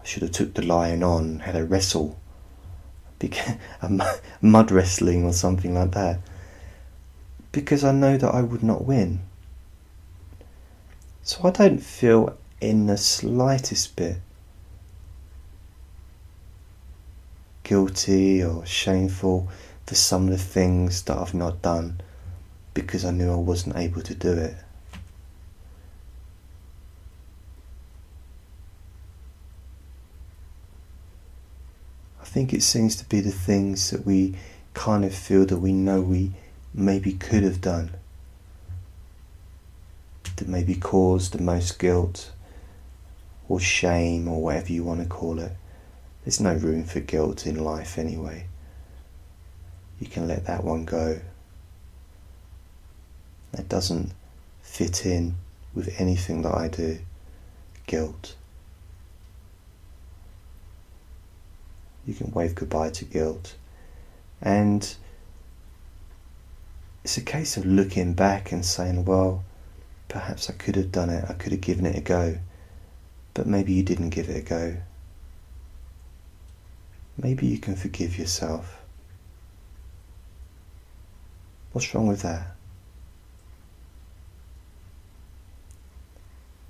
I 0.00 0.04
should 0.04 0.22
have 0.22 0.32
took 0.32 0.54
the 0.54 0.62
lion 0.62 1.02
on, 1.02 1.40
had 1.40 1.56
a 1.56 1.64
wrestle, 1.64 2.18
a 3.82 4.18
mud 4.42 4.70
wrestling 4.70 5.24
or 5.24 5.32
something 5.32 5.74
like 5.74 5.92
that 5.92 6.20
because 7.52 7.84
I 7.84 7.92
know 7.92 8.16
that 8.16 8.34
I 8.34 8.42
would 8.42 8.62
not 8.62 8.84
win. 8.84 9.20
So 11.22 11.40
I 11.44 11.50
don't 11.50 11.78
feel 11.78 12.36
in 12.60 12.86
the 12.86 12.98
slightest 12.98 13.96
bit 13.96 14.16
guilty 17.62 18.42
or 18.42 18.66
shameful 18.66 19.48
for 19.86 19.94
some 19.94 20.24
of 20.24 20.30
the 20.30 20.38
things 20.38 21.02
that 21.02 21.16
I've 21.16 21.32
not 21.32 21.62
done 21.62 22.00
because 22.74 23.04
I 23.04 23.10
knew 23.12 23.32
I 23.32 23.36
wasn't 23.36 23.76
able 23.76 24.02
to 24.02 24.14
do 24.14 24.32
it. 24.32 24.56
Think 32.34 32.52
it 32.52 32.64
seems 32.64 32.96
to 32.96 33.04
be 33.04 33.20
the 33.20 33.30
things 33.30 33.92
that 33.92 34.04
we 34.04 34.34
kind 34.74 35.04
of 35.04 35.14
feel 35.14 35.46
that 35.46 35.58
we 35.58 35.72
know 35.72 36.00
we 36.00 36.32
maybe 36.74 37.12
could 37.12 37.44
have 37.44 37.60
done 37.60 37.92
that 40.34 40.48
maybe 40.48 40.74
caused 40.74 41.32
the 41.32 41.40
most 41.40 41.78
guilt 41.78 42.32
or 43.48 43.60
shame 43.60 44.26
or 44.26 44.42
whatever 44.42 44.72
you 44.72 44.82
want 44.82 45.00
to 45.00 45.06
call 45.06 45.38
it. 45.38 45.52
There's 46.24 46.40
no 46.40 46.54
room 46.54 46.82
for 46.82 46.98
guilt 46.98 47.46
in 47.46 47.62
life 47.62 47.98
anyway. 47.98 48.48
You 50.00 50.08
can 50.08 50.26
let 50.26 50.44
that 50.46 50.64
one 50.64 50.84
go. 50.84 51.20
That 53.52 53.68
doesn't 53.68 54.10
fit 54.60 55.06
in 55.06 55.36
with 55.72 56.00
anything 56.00 56.42
that 56.42 56.54
I 56.56 56.66
do. 56.66 56.98
Guilt. 57.86 58.34
You 62.06 62.14
can 62.14 62.30
wave 62.32 62.54
goodbye 62.54 62.90
to 62.90 63.04
guilt. 63.04 63.54
And 64.40 64.94
it's 67.02 67.16
a 67.16 67.22
case 67.22 67.56
of 67.56 67.66
looking 67.66 68.14
back 68.14 68.52
and 68.52 68.64
saying, 68.64 69.04
well, 69.04 69.44
perhaps 70.08 70.48
I 70.48 70.52
could 70.54 70.76
have 70.76 70.92
done 70.92 71.10
it, 71.10 71.24
I 71.28 71.34
could 71.34 71.52
have 71.52 71.60
given 71.60 71.86
it 71.86 71.96
a 71.96 72.00
go, 72.00 72.38
but 73.34 73.46
maybe 73.46 73.72
you 73.72 73.82
didn't 73.82 74.10
give 74.10 74.28
it 74.28 74.36
a 74.36 74.42
go. 74.42 74.76
Maybe 77.16 77.46
you 77.46 77.58
can 77.58 77.76
forgive 77.76 78.18
yourself. 78.18 78.80
What's 81.72 81.94
wrong 81.94 82.06
with 82.06 82.22
that? 82.22 82.54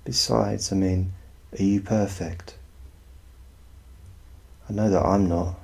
Besides, 0.05 0.73
I 0.73 0.77
mean, 0.77 1.12
are 1.59 1.62
you 1.62 1.81
perfect? 1.81 2.57
I 4.68 4.72
know 4.72 4.88
that 4.88 5.03
I'm 5.03 5.29
not. 5.29 5.59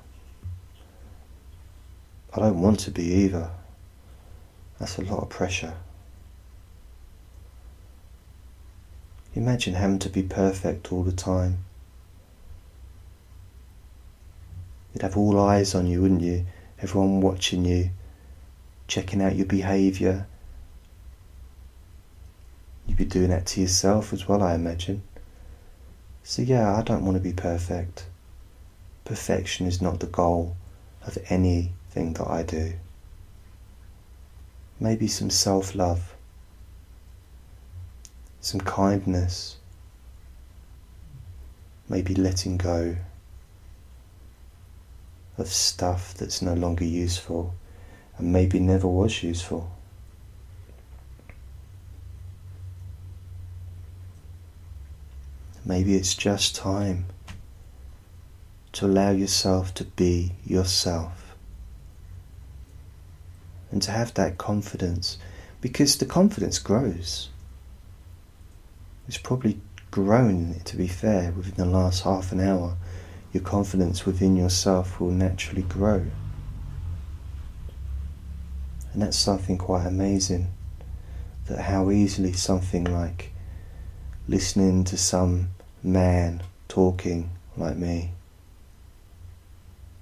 I 2.35 2.41
don't 2.41 2.61
want 2.61 2.81
to 2.81 2.91
be 2.91 3.05
either. 3.05 3.51
That's 4.79 4.99
a 4.99 5.03
lot 5.03 5.23
of 5.23 5.29
pressure. 5.31 5.75
Imagine 9.35 9.75
having 9.75 9.99
to 10.01 10.09
be 10.09 10.23
perfect 10.23 10.93
all 10.93 11.03
the 11.03 11.13
time. 11.13 11.59
You'd 14.93 15.03
have 15.03 15.17
all 15.17 15.39
eyes 15.41 15.75
on 15.75 15.87
you, 15.87 16.03
wouldn't 16.03 16.23
you? 16.23 16.47
Everyone 16.81 17.21
watching 17.21 17.65
you, 17.65 17.91
checking 18.89 19.23
out 19.23 19.37
your 19.37 19.47
behaviour. 19.47 20.27
You'd 22.87 22.99
be 22.99 23.05
doing 23.05 23.31
that 23.31 23.47
to 23.47 23.61
yourself 23.61 24.13
as 24.13 24.27
well, 24.27 24.43
I 24.43 24.55
imagine. 24.55 25.03
So, 26.25 26.43
yeah, 26.43 26.77
I 26.77 26.83
don't 26.83 27.05
want 27.05 27.17
to 27.17 27.23
be 27.23 27.33
perfect. 27.33 28.05
Perfection 29.11 29.67
is 29.67 29.83
not 29.83 29.99
the 29.99 30.07
goal 30.07 30.55
of 31.05 31.19
anything 31.29 32.13
that 32.13 32.29
I 32.29 32.45
do 32.45 32.75
maybe 34.81 35.07
some 35.07 35.29
self 35.31 35.75
love, 35.75 36.15
some 38.41 38.61
kindness, 38.61 39.57
maybe 41.89 42.15
letting 42.15 42.57
go 42.57 42.97
of 45.37 45.49
stuff 45.49 46.15
that's 46.15 46.41
no 46.41 46.55
longer 46.55 46.85
useful 46.85 47.55
and 48.17 48.33
maybe 48.33 48.59
never 48.59 48.87
was 48.89 49.23
useful. 49.23 49.71
Maybe 55.65 55.95
it's 55.95 56.15
just 56.15 56.57
time 56.57 57.07
to 58.73 58.87
allow 58.87 59.11
yourself 59.11 59.75
to 59.75 59.85
be 59.85 60.33
yourself 60.45 61.37
and 63.71 63.83
to 63.83 63.91
have 63.91 64.15
that 64.15 64.39
confidence 64.39 65.19
because 65.61 65.99
the 65.99 66.07
confidence 66.07 66.59
grows. 66.59 67.29
It's 69.07 69.19
probably 69.19 69.61
grown, 69.91 70.61
to 70.65 70.77
be 70.77 70.87
fair, 70.87 71.33
within 71.33 71.55
the 71.57 71.65
last 71.65 72.05
half 72.05 72.33
an 72.33 72.41
hour. 72.41 72.77
Your 73.33 73.43
confidence 73.43 74.07
within 74.07 74.37
yourself 74.37 75.01
will 75.01 75.11
naturally 75.11 75.63
grow. 75.63 76.07
And 78.93 79.03
that's 79.03 79.19
something 79.19 79.59
quite 79.59 79.87
amazing. 79.87 80.49
That 81.47 81.63
how 81.63 81.91
easily 81.91 82.33
something 82.33 82.85
like 82.85 83.33
listening 84.29 84.85
to 84.85 84.97
some 84.97 85.51
man 85.83 86.43
talking 86.69 87.31
like 87.57 87.77
me, 87.77 88.13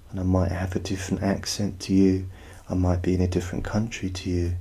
and 0.09 0.19
I 0.19 0.23
might 0.23 0.51
have 0.51 0.75
a 0.75 0.79
different 0.79 1.23
accent 1.23 1.79
to 1.81 1.93
you, 1.93 2.27
I 2.69 2.73
might 2.73 3.01
be 3.01 3.13
in 3.13 3.21
a 3.21 3.27
different 3.27 3.63
country 3.63 4.09
to 4.09 4.29
you, 4.29 4.55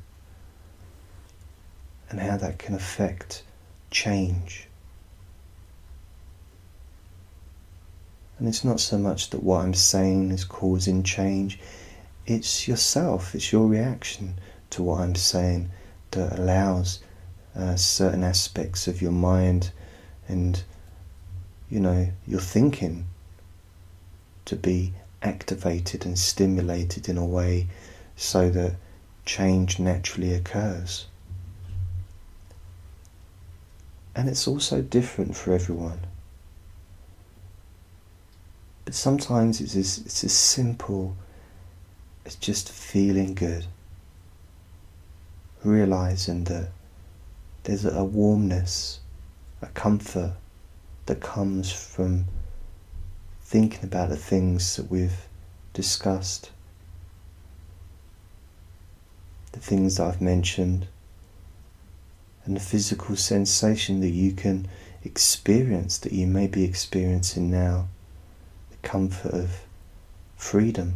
and 2.11 2.21
how 2.21 2.37
that 2.37 2.59
can 2.59 2.75
affect 2.75 3.43
change. 3.91 4.69
And 8.39 8.47
it's 8.47 8.65
not 8.65 8.81
so 8.81 8.99
much 8.99 9.31
that 9.31 9.43
what 9.43 9.65
I'm 9.65 9.75
saying 9.75 10.31
is 10.31 10.45
causing 10.45 11.03
change, 11.03 11.59
it's 12.27 12.69
yourself, 12.69 13.35
it's 13.35 13.53
your 13.53 13.67
reaction 13.67 14.35
to 14.71 14.83
what 14.83 15.01
I'm 15.01 15.17
saying 15.17 15.71
that 16.13 16.39
allows 16.39 17.01
uh, 17.57 17.75
certain 17.77 18.23
aspects 18.23 18.87
of 18.87 19.03
your 19.03 19.13
mind 19.13 19.73
and, 20.29 20.63
you 21.69 21.81
know, 21.81 22.09
your 22.27 22.41
thinking 22.41 23.07
to 24.45 24.55
be 24.55 24.93
activated 25.23 26.05
and 26.05 26.19
stimulated 26.19 27.09
in 27.09 27.19
a 27.19 27.27
way 27.27 27.67
so 28.17 28.51
that 28.51 28.75
change 29.25 29.79
naturally 29.79 30.33
occurs. 30.33 31.07
And 34.15 34.29
it's 34.29 34.49
also 34.49 34.83
different 34.83 35.37
for 35.37 35.53
everyone. 35.53 36.01
But 38.85 38.95
sometimes 38.95 39.61
it's 39.61 39.77
as, 39.77 39.99
it's 39.99 40.25
as 40.25 40.33
simple 40.33 41.15
as 42.25 42.35
just 42.35 42.71
feeling 42.71 43.35
good, 43.35 43.67
realizing 45.63 46.45
that 46.45 46.71
there's 47.65 47.85
a 47.85 48.05
warmness, 48.05 49.01
a 49.61 49.67
comfort 49.67 50.33
that 51.07 51.21
comes 51.21 51.71
from 51.71 52.25
thinking 53.49 53.83
about 53.83 54.11
the 54.11 54.17
things 54.17 54.77
that 54.77 54.91
we've 54.91 55.27
discussed 55.73 56.51
the 59.53 59.61
things 59.61 59.97
that 59.97 60.07
I've 60.07 60.21
mentioned, 60.21 60.87
and 62.45 62.55
the 62.55 62.61
physical 62.61 63.17
sensation 63.17 64.01
that 64.01 64.11
you 64.11 64.33
can 64.33 64.69
experience, 65.03 65.99
that 65.99 66.13
you 66.13 66.27
may 66.27 66.47
be 66.47 66.65
experiencing 66.65 67.51
now, 67.51 67.89
the 68.71 68.89
comfort 68.89 69.33
of 69.33 69.63
freedom, 70.37 70.95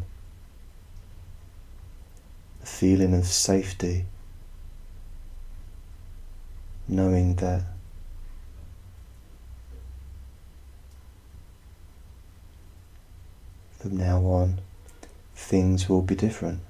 the 2.60 2.66
feeling 2.66 3.14
of 3.14 3.26
safety, 3.26 4.06
knowing 6.86 7.34
that 7.36 7.62
from 13.82 13.96
now 13.96 14.20
on 14.20 14.60
things 15.34 15.88
will 15.88 16.02
be 16.02 16.14
different. 16.14 16.60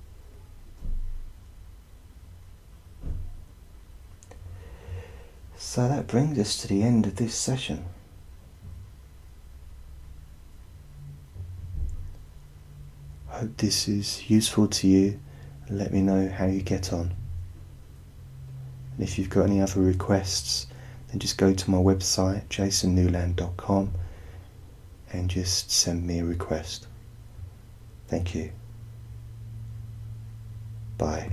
So 5.59 5.87
that 5.89 6.07
brings 6.07 6.39
us 6.39 6.57
to 6.63 6.69
the 6.69 6.83
end 6.83 7.05
of 7.05 7.17
this 7.17 7.35
session. 7.35 7.85
Hope 13.29 13.59
this 13.59 13.89
is 13.89 14.31
useful 14.31 14.67
to 14.69 14.89
you. 14.89 15.21
Let 15.69 15.93
me 15.93 16.01
know 16.01 16.31
how 16.31 16.47
you 16.47 16.63
get 16.63 16.95
on. 16.95 17.13
And 18.95 19.07
if 19.07 19.19
you've 19.19 19.29
got 19.29 19.45
any 19.45 19.61
other 19.61 19.83
requests, 19.83 20.67
then 21.09 21.19
just 21.19 21.37
go 21.37 21.53
to 21.53 21.71
my 21.71 21.77
website 21.77 22.47
jasonnewland.com 22.49 23.93
and 25.13 25.29
just 25.29 25.71
send 25.71 26.07
me 26.07 26.21
a 26.21 26.25
request. 26.25 26.87
Thank 28.13 28.35
you. 28.35 28.53
Bye. 30.99 31.33